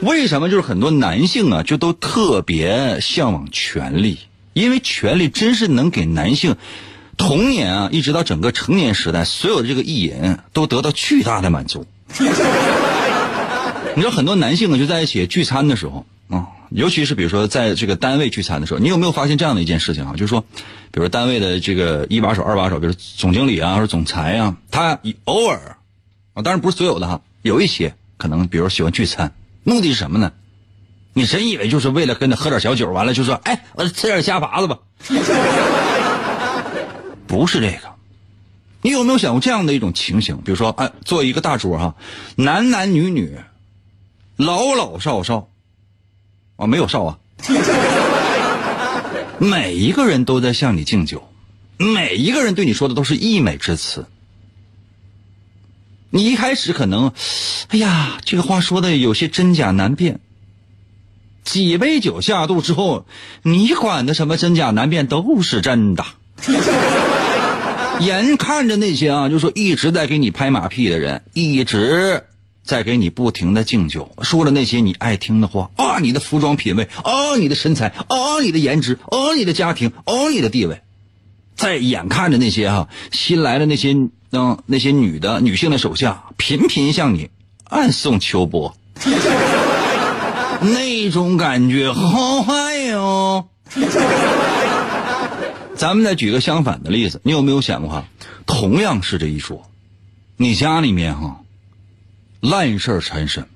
[0.00, 4.18] 为什么就是很多男性啊，就都特别向往权力？
[4.52, 6.56] 因为权力真是能给男性
[7.16, 11.86] 童年啊，一直到整个成年时代，所有的这个意淫都得到巨大的满足。
[13.96, 20.12] 你知道很多男性啊，就在一起聚餐的时候啊、尤其是比如说在这个单位聚餐的时候，你有没有发现这样的一件事情啊？
[20.12, 25.78] 就是说，比如说单位的这个一把手、二把手，比如总经理啊，或者总裁啊，他偶尔
[26.34, 29.32] 啊，当然不是所有的哈，有一些可能，比如喜欢聚餐，
[29.68, 30.32] 目的是什么呢？
[31.12, 34.78] 你真以为就是为了跟他喝点小酒，完了就说，哎，我吃点虾爬子吧？
[37.26, 37.80] 不是这个。
[38.80, 40.38] 你有没有想过这样的一种情形？
[40.38, 41.94] 比如说，哎，做一个大桌哈，
[42.36, 43.36] 男男女女，
[44.36, 45.50] 老老少少，
[46.56, 47.18] 啊，没有少啊，
[49.38, 51.22] 每一个人都在向你敬酒，
[51.76, 54.06] 每一个人对你说的都是溢美之词。
[56.10, 57.12] 你一开始可能，
[57.68, 60.20] 哎呀，这个话说的有些真假难辨。
[61.44, 63.06] 几杯酒下肚之后，
[63.42, 66.04] 你管的什么真假难辨，都是真的。
[68.00, 72.24] 眼看着那些啊，就说一直在给你拍马屁的人，一直
[72.62, 80.80] 在给你不停的敬酒，说了那些你爱听的话啊，你的服装品味啊，你的身材啊，你的颜值啊，你的家庭啊，你的地位，
[81.58, 83.94] 在眼看着那些哈新来的那些
[84.30, 87.28] 嗯那些女的女性的手下频频向你
[87.64, 88.74] 暗送秋波。
[90.60, 93.46] 那种感觉好嗨哟！
[95.76, 98.04] 咱们再举个相反的例子，你有没有想过哈？
[98.46, 99.70] 同样是这一说，
[100.36, 101.40] 你家里面哈
[102.40, 103.46] 烂事儿缠身，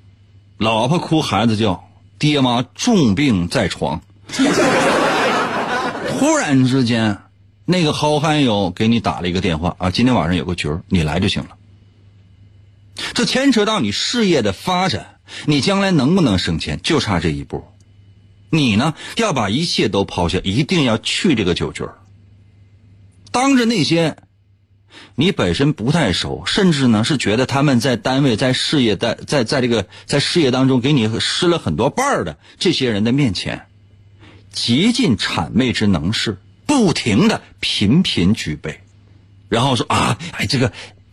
[0.59, 1.88] 老婆哭孩子叫，
[2.20, 4.00] 爹妈重病在床，
[6.09, 7.18] 突然之间，
[7.64, 11.56] 那个好汉友给你打了一个电话啊，今天晚上有个局儿，你来就行了。
[13.14, 15.08] 这牵扯到你事业的发展。
[15.46, 17.64] 你将来能不能升迁，就差这一步。
[18.50, 21.84] 你呢，要把一切都抛下，一定要去这个酒局
[23.30, 24.18] 当着那些
[25.14, 33.68] 你本身不太熟，甚至呢是觉得他们在单位、在事业、在在在这个在事业当中给你施了很多伴的这些人的面前，
[34.50, 36.36] 极尽谄媚之能事，
[36.72, 38.80] 不停的频频举杯，
[39.50, 40.72] 然后说啊，哎这个，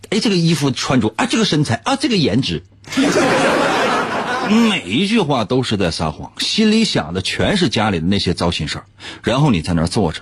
[0.10, 2.64] 哎这个衣服穿着啊，这个身材啊，这个颜值。
[4.70, 8.86] 每一句话都是在撒谎，心里想的全是家里的那些糟心事儿，
[9.22, 10.22] 然后你在那儿坐着，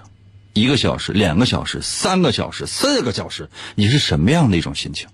[0.53, 5.07] 一个小时、两个小时、三个小时、四个小时，你是什么样的一种心情？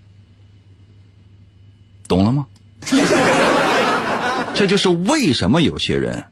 [2.08, 2.48] 懂了吗？
[4.56, 6.24] 这就是为什么有些人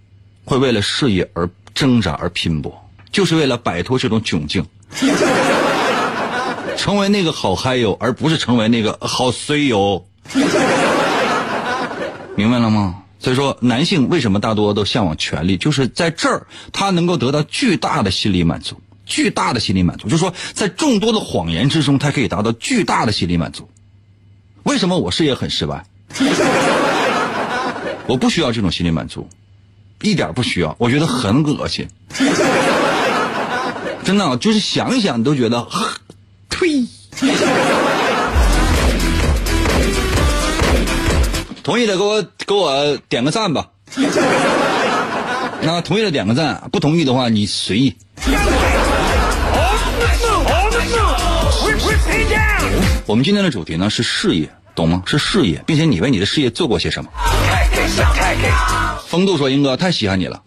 [0.46, 2.81] 会为了事业而挣扎而拼搏，
[3.12, 4.66] 就是为了摆脱这种窘境，
[6.78, 10.06] 成为那个好嗨友，而不是成为那个好衰友。
[12.36, 12.96] 明白了吗？
[13.20, 15.56] 所以说，男性为什么大多都向往权力？
[15.58, 20.08] 就是在这儿，他能够得到巨大的心理满足，巨大的心理满足。
[20.08, 23.70] 就是说，在众多的谎言之中，他可以达到巨大的心理满足。
[24.64, 25.86] 为什么我事业很失败？
[28.08, 29.30] 我不需要这种心理满足，
[30.02, 30.76] 一点不需要。
[30.80, 31.88] 我觉得很恶心，
[34.04, 35.68] 真的，就是想一想你都觉得，
[36.50, 36.86] 呸。
[41.64, 43.68] 同意的给我给我点个赞吧。
[45.62, 47.96] 那同意的点个赞，不同意的话你随意。
[53.06, 55.04] 我们今天的主题呢是事业，懂吗？
[55.06, 57.12] 是事业，并且你为你的事业做过些什么？
[59.08, 60.42] 风度说：“英哥太稀罕你了，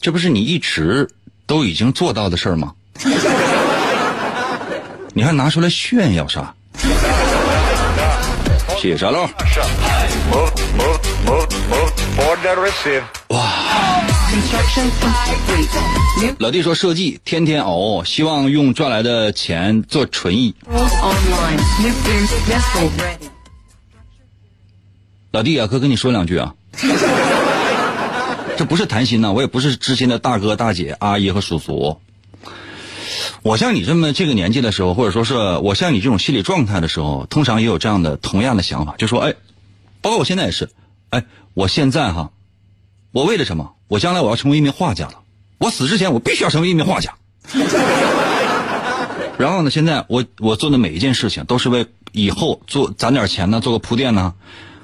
[0.00, 1.08] 这不是你一直
[1.50, 2.72] 都已经做到的事儿吗？
[5.12, 6.54] 你还拿出来炫耀啥？”
[8.78, 9.28] 谢谢沙漏。
[13.30, 13.50] 哇！
[16.38, 20.54] 老弟说设计天天熬，希望用赚来的钱做纯艺。
[25.32, 26.54] 老弟啊，哥跟你说两句啊，
[28.60, 31.98] 这不是谈心呐，我也不是知心的大哥大姐阿姨和叔叔。
[33.40, 39.32] 我像你这么这个年纪的时候，或者说是我像你这种心理状态的时候，通常也有这样的同样的想法，就说哎，
[40.02, 40.68] 包括我现在也是，
[41.08, 42.32] 哎，我现在哈，
[43.12, 43.72] 我为了什么？
[43.88, 45.22] 我将来我要成为一名画家了，
[45.56, 47.14] 我死之前我必须要成为一名画家。
[49.38, 54.34] 然后呢，现在我我做的每一件事情都是为以后做攒点钱呢，做个铺垫呢。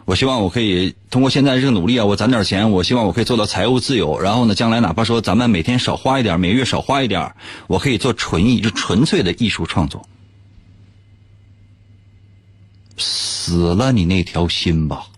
[0.07, 2.71] 我希望我可以通过现在这个努力啊，我攒点钱。
[2.71, 4.21] 我希望我可以做到财务自由。
[4.21, 7.35] 然后呢，将来哪怕说咱们每天少花一点，每月少花一点，
[7.67, 10.09] 我可以做纯艺，就纯粹的艺术创作。
[12.97, 15.09] 死了你那条心吧，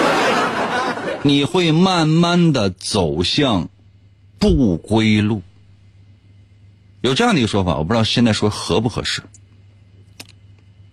[1.24, 3.68] 你会慢慢的走向
[4.38, 5.42] 不归路。
[7.00, 9.22] 有这样的一个说法，我不知道现在说合不合适。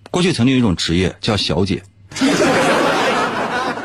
[0.09, 1.83] 过去曾经有一种职业叫小姐。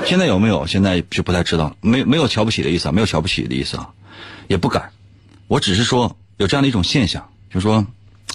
[0.09, 0.67] 现在有没有？
[0.67, 1.77] 现在就不太知道。
[1.83, 3.91] 没没有瞧不起的意思啊，没有瞧不起的意思啊，
[4.47, 4.91] 也不敢。
[5.49, 7.87] 我只是说有这样的一种现象，就是说，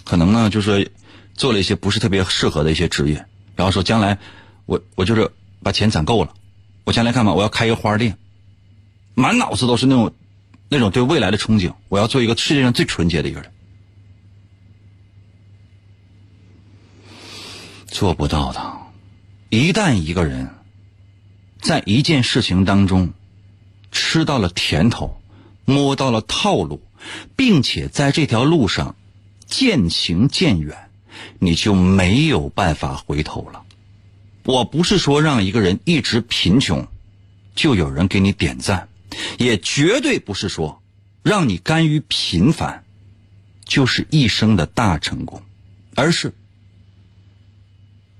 [0.04, 0.92] 可能呢，就是
[1.34, 4.20] 做了一些不是特别适合的一些职业，然后说将来
[4.68, 5.32] 我我就是
[5.64, 6.32] 把钱攒够了，
[6.84, 7.34] 我将来干嘛？
[7.34, 8.16] 我要开一个花店，
[9.16, 10.14] 满脑子都是那种
[10.70, 13.52] 那种对未来的憧憬，我要做一个世界上最纯洁的一个人。
[17.88, 18.74] 做不到的。
[19.50, 20.50] 一旦一个人
[21.64, 23.14] 在一件事情当中
[23.90, 25.22] 吃到了甜头，
[25.64, 26.82] 摸到了套路，
[27.38, 28.98] 并且在这条路上
[29.46, 30.90] 渐行渐远，
[31.40, 33.64] 你就没有办法回头了。
[34.44, 36.86] 我不是说让一个人一直贫穷，
[37.56, 38.90] 就有人给你点赞，
[39.40, 40.84] 也绝对不是说
[41.24, 42.84] 让你甘于平凡，
[43.64, 45.42] 就是一生的大成功，
[45.96, 46.34] 而是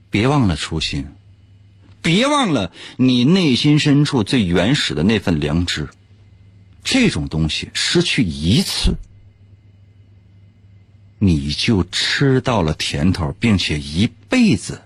[0.10, 1.08] 别忘了初心，
[2.04, 5.90] 别忘了你内心深处最原始的那份良知。
[6.84, 8.96] 这种东西失去一次，
[11.18, 14.82] 你就吃到了甜头，并且一辈子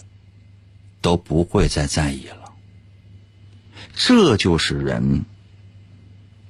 [1.02, 2.54] 都不会再在意了。
[3.96, 5.26] 这就是人，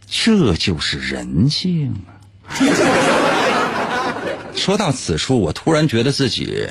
[0.06, 2.20] 这就是人性啊！
[4.54, 6.68] 说到此处，我突然觉得自己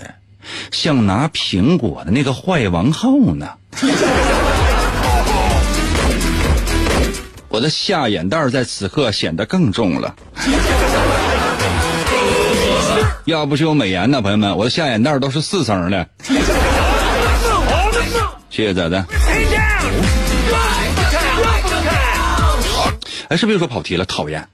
[0.70, 3.56] 像拿苹果的那个坏王后呢。
[7.48, 10.14] 我的下眼袋在此刻显得更重了。
[13.26, 16.06] 要不是有美颜呢，朋友们，我的下眼袋都是四层的。
[18.50, 19.04] 谢谢仔仔。
[23.28, 24.04] 哎，是不是又说跑题了？
[24.04, 24.46] 讨厌。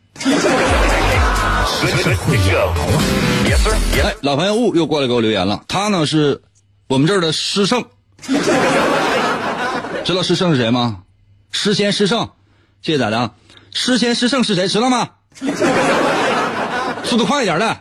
[4.02, 6.40] 哎，老朋友雾又过来给我留言了，他呢是
[6.88, 7.84] 我们这儿的诗圣，
[10.04, 10.98] 知道诗圣是谁吗？
[11.50, 12.30] 诗仙诗圣。
[12.82, 13.30] 谢谢咋的？
[13.72, 14.68] 诗仙诗圣是谁？
[14.68, 15.10] 知道吗？
[17.04, 17.76] 速度快一点的，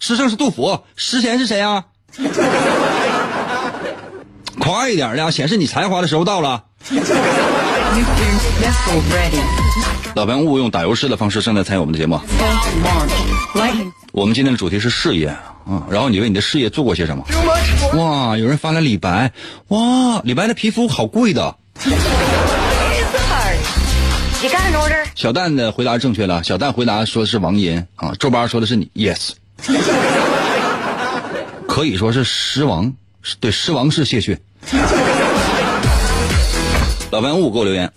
[0.00, 1.84] 诗圣是杜甫，诗仙是谁啊？
[4.58, 6.64] 快一点的，显示你才华的时候到了。
[10.14, 12.18] 老朋友误用打油诗的方式正在参与我们的节目。
[14.12, 17.24] 我们今天的主题是事业啊，然后你为你的事业做过些什么？
[17.94, 19.30] 哇，有人发来李白，
[19.68, 21.56] 哇，李白的皮肤好贵的。
[25.14, 29.30] 小蛋的回答正确了，小蛋回答说是王银啊，周八说的是你，yes，
[31.66, 32.92] 可以说是狮王，
[33.40, 34.38] 对，狮王是谢逊。
[37.10, 37.90] 老朋友误给我留言，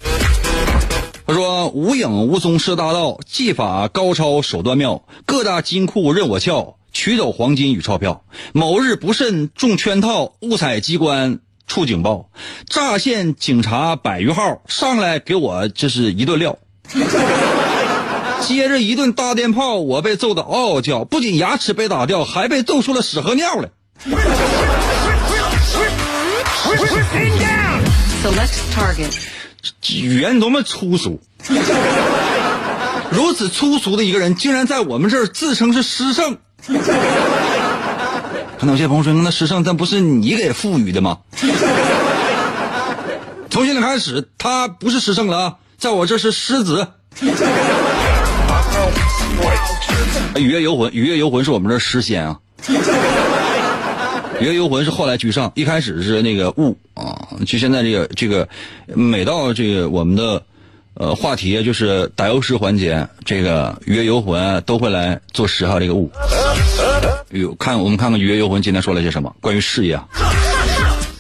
[1.28, 8.24] 他说无影无踪是大盗，技法高超手段妙，各大金库任我撬，取走黄金与钞票。
[8.54, 11.40] 某日不慎中圈套，误踩机关
[11.70, 12.30] 触警报，
[12.68, 16.58] 乍现警察百余号上来给我这是一顿撂。
[18.42, 23.70] 接着一顿大电炮，我被揍得嗷嗷叫，不仅牙齿被打掉，还被揍出了屎和尿来。
[29.90, 31.22] 语言多么粗俗！
[33.12, 36.38] 如此粗俗的一个人，竟然在我们这儿自称是诗圣。
[38.58, 41.18] 可能有些朋友说，那诗圣但不是你给赋予的吗？
[43.50, 45.56] 从现在开始，他不是诗圣了啊。
[45.78, 46.88] 在我这是狮子。
[50.36, 52.38] 雨夜游魂，雨夜游魂是我们这诗仙啊。
[54.40, 57.18] 雨夜游魂是后来居上，一开始是那个雾啊。
[57.46, 58.48] 就现在这个这个，
[58.88, 60.44] 每到这个我们的
[61.00, 65.80] 呃话题就是打油诗环节，这个雨夜游魂都会来做诗哈。
[65.80, 66.12] 这个雾，
[67.30, 70.10] 有看我们看看雨夜游魂今天说了些什么关于事业啊。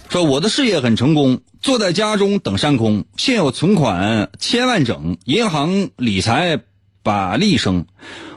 [0.09, 6.59] 说我的事业很成功，坐在家中等山空，现有存款千万整，银行理财
[7.01, 7.86] 把利生，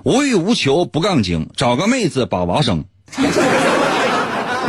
[0.05, 2.85] 无欲无求不杠精，找个妹子把娃生，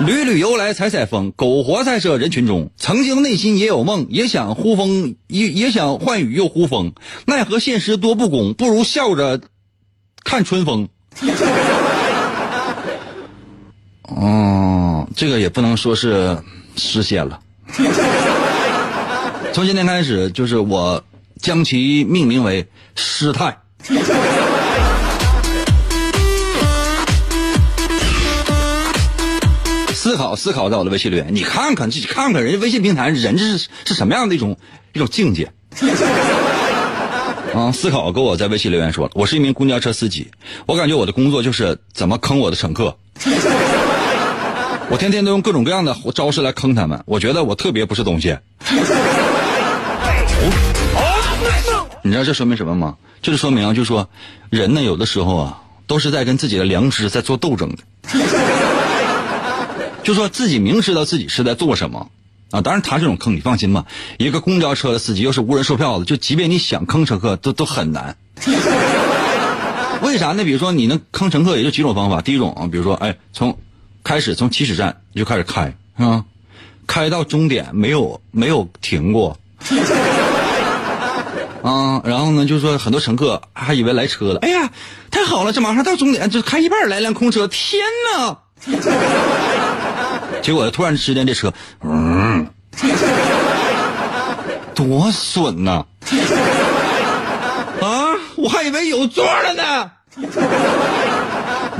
[0.06, 6.94] 屡屡由来采采风，苟活在这人群中，曾经内心也有梦，也想呼风，也也想唤雨又呼风，
[7.26, 9.42] 奈何现实多不公，不如笑着
[10.24, 10.88] 看春风。
[14.04, 16.38] 哦，这个也不能说是。
[16.76, 17.40] 实现了。
[19.54, 21.04] 从今天开始，就是我
[21.40, 22.66] 将其命名为
[22.98, 23.56] “失态”。
[30.04, 34.58] 思考思考，在我的微信留言，你看看，自己看看人家微信平台人家是是什么样的一种
[34.92, 35.50] 一种境界。
[37.56, 40.30] 啊，思考给我在微信留言说，我是一名公交车司机，
[40.66, 42.98] 我感觉我的工作就是怎么坑我的乘客。
[44.90, 48.38] 我天天都用各种各样的招式来坑他们，我觉得我特别不是东西。
[52.02, 52.98] 你知道这说明什么吗？
[53.22, 54.10] 就是说明，就是说，
[54.50, 57.78] 人呢有的时候啊，都是在跟自己的良知在做斗争的。
[60.04, 62.10] 就说自己明知道自己是在做什么，
[62.52, 62.62] 啊。
[62.62, 63.86] 当然，他这种坑你放心吧，
[64.18, 68.18] 一个公交车的司机又是无人售票的，就即便你想坑乘客，都都很难。
[70.02, 70.44] 为啥呢？
[70.44, 72.22] 比如说你能坑乘客，也就几种方法。
[72.22, 73.58] 第一种啊，比如说，哎，从
[74.04, 76.26] 开始从起始站就开始开，是吧？
[76.86, 79.38] 开到终点没有没有停过。
[81.64, 84.70] 啊，然后呢，就是说很多乘客还以为来车了，哎呀，
[85.10, 87.82] 太好了，这马上到终点，就开一半来辆空车，天
[88.14, 88.40] 哪！
[90.44, 92.48] 结果突然之间这车，嗯，
[94.76, 95.84] 多损呐！
[97.82, 99.92] 啊，我还以为有座了呢。
[100.16, 100.28] 你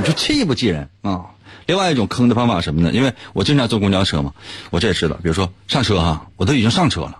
[0.04, 1.26] 说气不气人啊？
[1.66, 2.90] 另外一种坑的方法什么呢？
[2.92, 4.32] 因为我经常坐公交车嘛，
[4.70, 5.14] 我这也知道。
[5.22, 7.16] 比如说上车哈，我都已经上车了，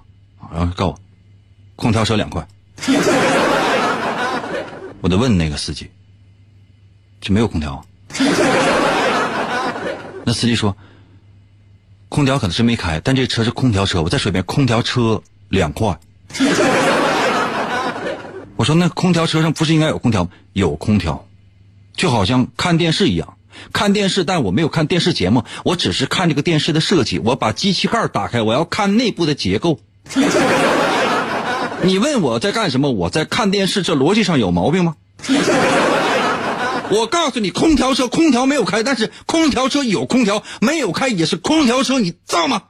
[0.52, 0.98] 然后告我
[1.76, 2.44] 空调车两块。
[5.00, 5.90] 我得问那个司机，
[7.20, 7.84] 就没有空调。
[10.24, 10.74] 那司机说，
[12.14, 14.00] 空调可能是没开，但这车是空调车。
[14.00, 15.98] 我再说一遍，空调车两块。
[18.54, 20.28] 我说那空调车上不是应该有空调？
[20.52, 21.26] 有空调，
[21.96, 23.36] 就好像看电视一样，
[23.72, 27.18] 看电视，但我没有看电视节目，我只是看这个电视的设计。
[27.18, 29.80] 我把机器盖打开，我要看内部的结构。
[31.82, 32.92] 你问我在干什么？
[32.92, 34.94] 我在看电视，这逻辑上有毛病吗？
[36.90, 42.62] 我告诉你，空调车空调没有开，但是空调车有空调，没有开也是空调车，你知道吗？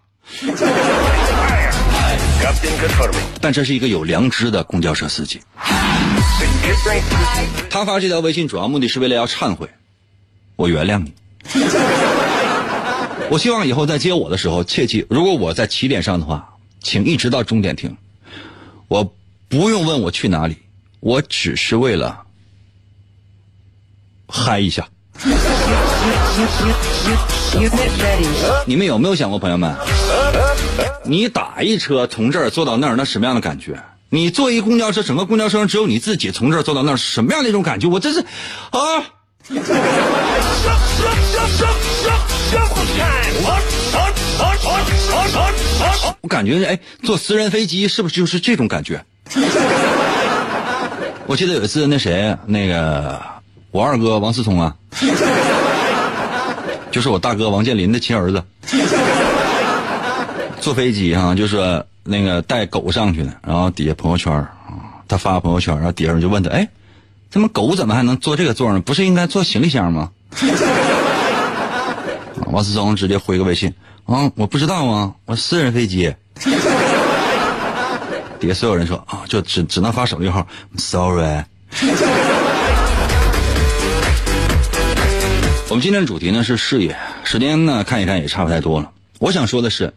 [3.40, 5.40] 但这是一个有良知的公交车司机。
[7.70, 9.68] 他发这条微信主要目的是为了要忏悔，
[10.56, 11.12] 我原谅你。
[13.30, 17.96] 我希望以后在接我的时候，切记，如果我在起点上的话，请一直到终点停。
[18.88, 19.14] 我
[19.48, 20.58] 不用问我去哪里，
[21.00, 22.23] 我只是为了
[24.36, 24.84] 嗨一下。
[28.66, 29.72] 你们有没有想过，朋友们，
[31.04, 33.80] 你打一车从这儿坐到那儿，那什么样的感觉？
[34.10, 37.88] 你坐一公交车，整个公交车上只有你自己，从这儿坐到那儿，什么样的一种感觉？
[37.88, 39.04] 我真是啊！
[46.20, 49.04] 我感觉哎，坐私人飞机是不是就是这种感觉？
[51.26, 53.22] 我记得有一次，那谁，那个
[53.74, 54.72] 我二哥王思聪啊，
[56.92, 58.40] 就是我大哥王健林的亲儿子，
[60.60, 64.46] 坐飞机哈，就是那个带狗上去的，然后底下朋友圈啊，
[65.08, 66.68] 他发朋友圈，然后底下人就问他，哎，
[67.30, 68.78] 怎么狗怎么还能坐这个座呢？
[68.78, 70.08] 不是应该坐行李箱吗？
[72.46, 73.74] 王思聪直接回个微信。
[74.06, 76.14] 啊，我不知道啊，我私人飞机。
[78.38, 80.46] 底下所有人说啊，就只只能发省略号
[80.76, 81.42] ，sorry。
[85.74, 88.92] 我们今天的主题呢是事业，时间呢看一看也差不太多了。
[89.18, 89.92] 我想说的是，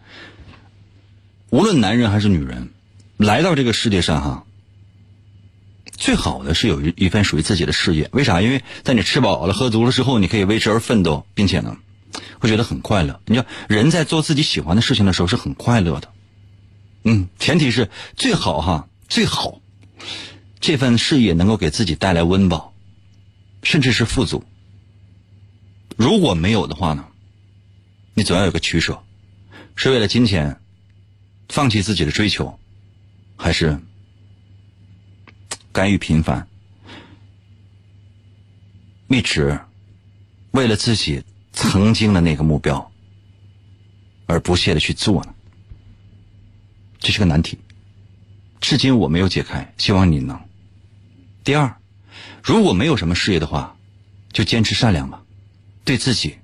[1.52, 2.72] 无论男人还是女人，
[3.16, 4.44] 来到这个世界上哈，
[5.92, 8.10] 最好的是有一一份属于自己的事业。
[8.12, 8.42] 为啥？
[8.42, 11.78] 因为在你吃饱了喝足了之后，你可以为之而奋斗，并且呢。
[12.40, 13.22] 会觉得很快乐。
[13.28, 16.10] 你知道，人在做自己喜欢的事情的时候是很快乐的。
[17.04, 19.62] 嗯，前提是最好哈，最好
[20.60, 22.74] 这份事业能够给自己带来温饱，
[23.62, 24.44] 甚至是富足。
[25.98, 27.06] 如果没有的话呢，
[28.14, 29.04] 你总要有个取舍，
[29.76, 30.62] 是为了金钱
[31.50, 32.58] 放弃自己的追求，
[33.36, 33.78] 还是
[35.74, 36.48] 甘于平凡，
[39.10, 39.60] 一直
[40.52, 41.24] 为了自己。
[41.60, 42.92] 曾经的那个目标，
[44.28, 45.34] 而不懈的去做呢？
[47.00, 47.58] 这是个难题，
[48.62, 50.40] 至今我没有解开，希望你能。
[51.44, 51.76] 第二，
[52.44, 53.76] 如果没有什么事业的话，
[54.32, 55.24] 就坚持善良吧，
[55.88, 56.36] 对自己，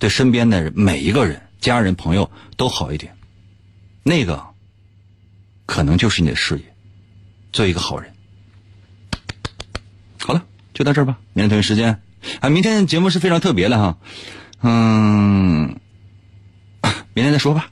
[0.00, 3.16] 对身边的人每一个人、家人、朋友都好一点，
[4.02, 4.44] 那个
[5.66, 6.64] 可能就是你的事业，
[7.52, 8.12] 做一个好人。
[10.18, 11.16] 好了，就到这儿吧。
[11.32, 12.02] 明天同一时间，
[12.40, 13.98] 啊，明天节目是非常特别的哈。
[14.62, 15.78] 嗯，
[17.14, 17.70] 明天再说吧。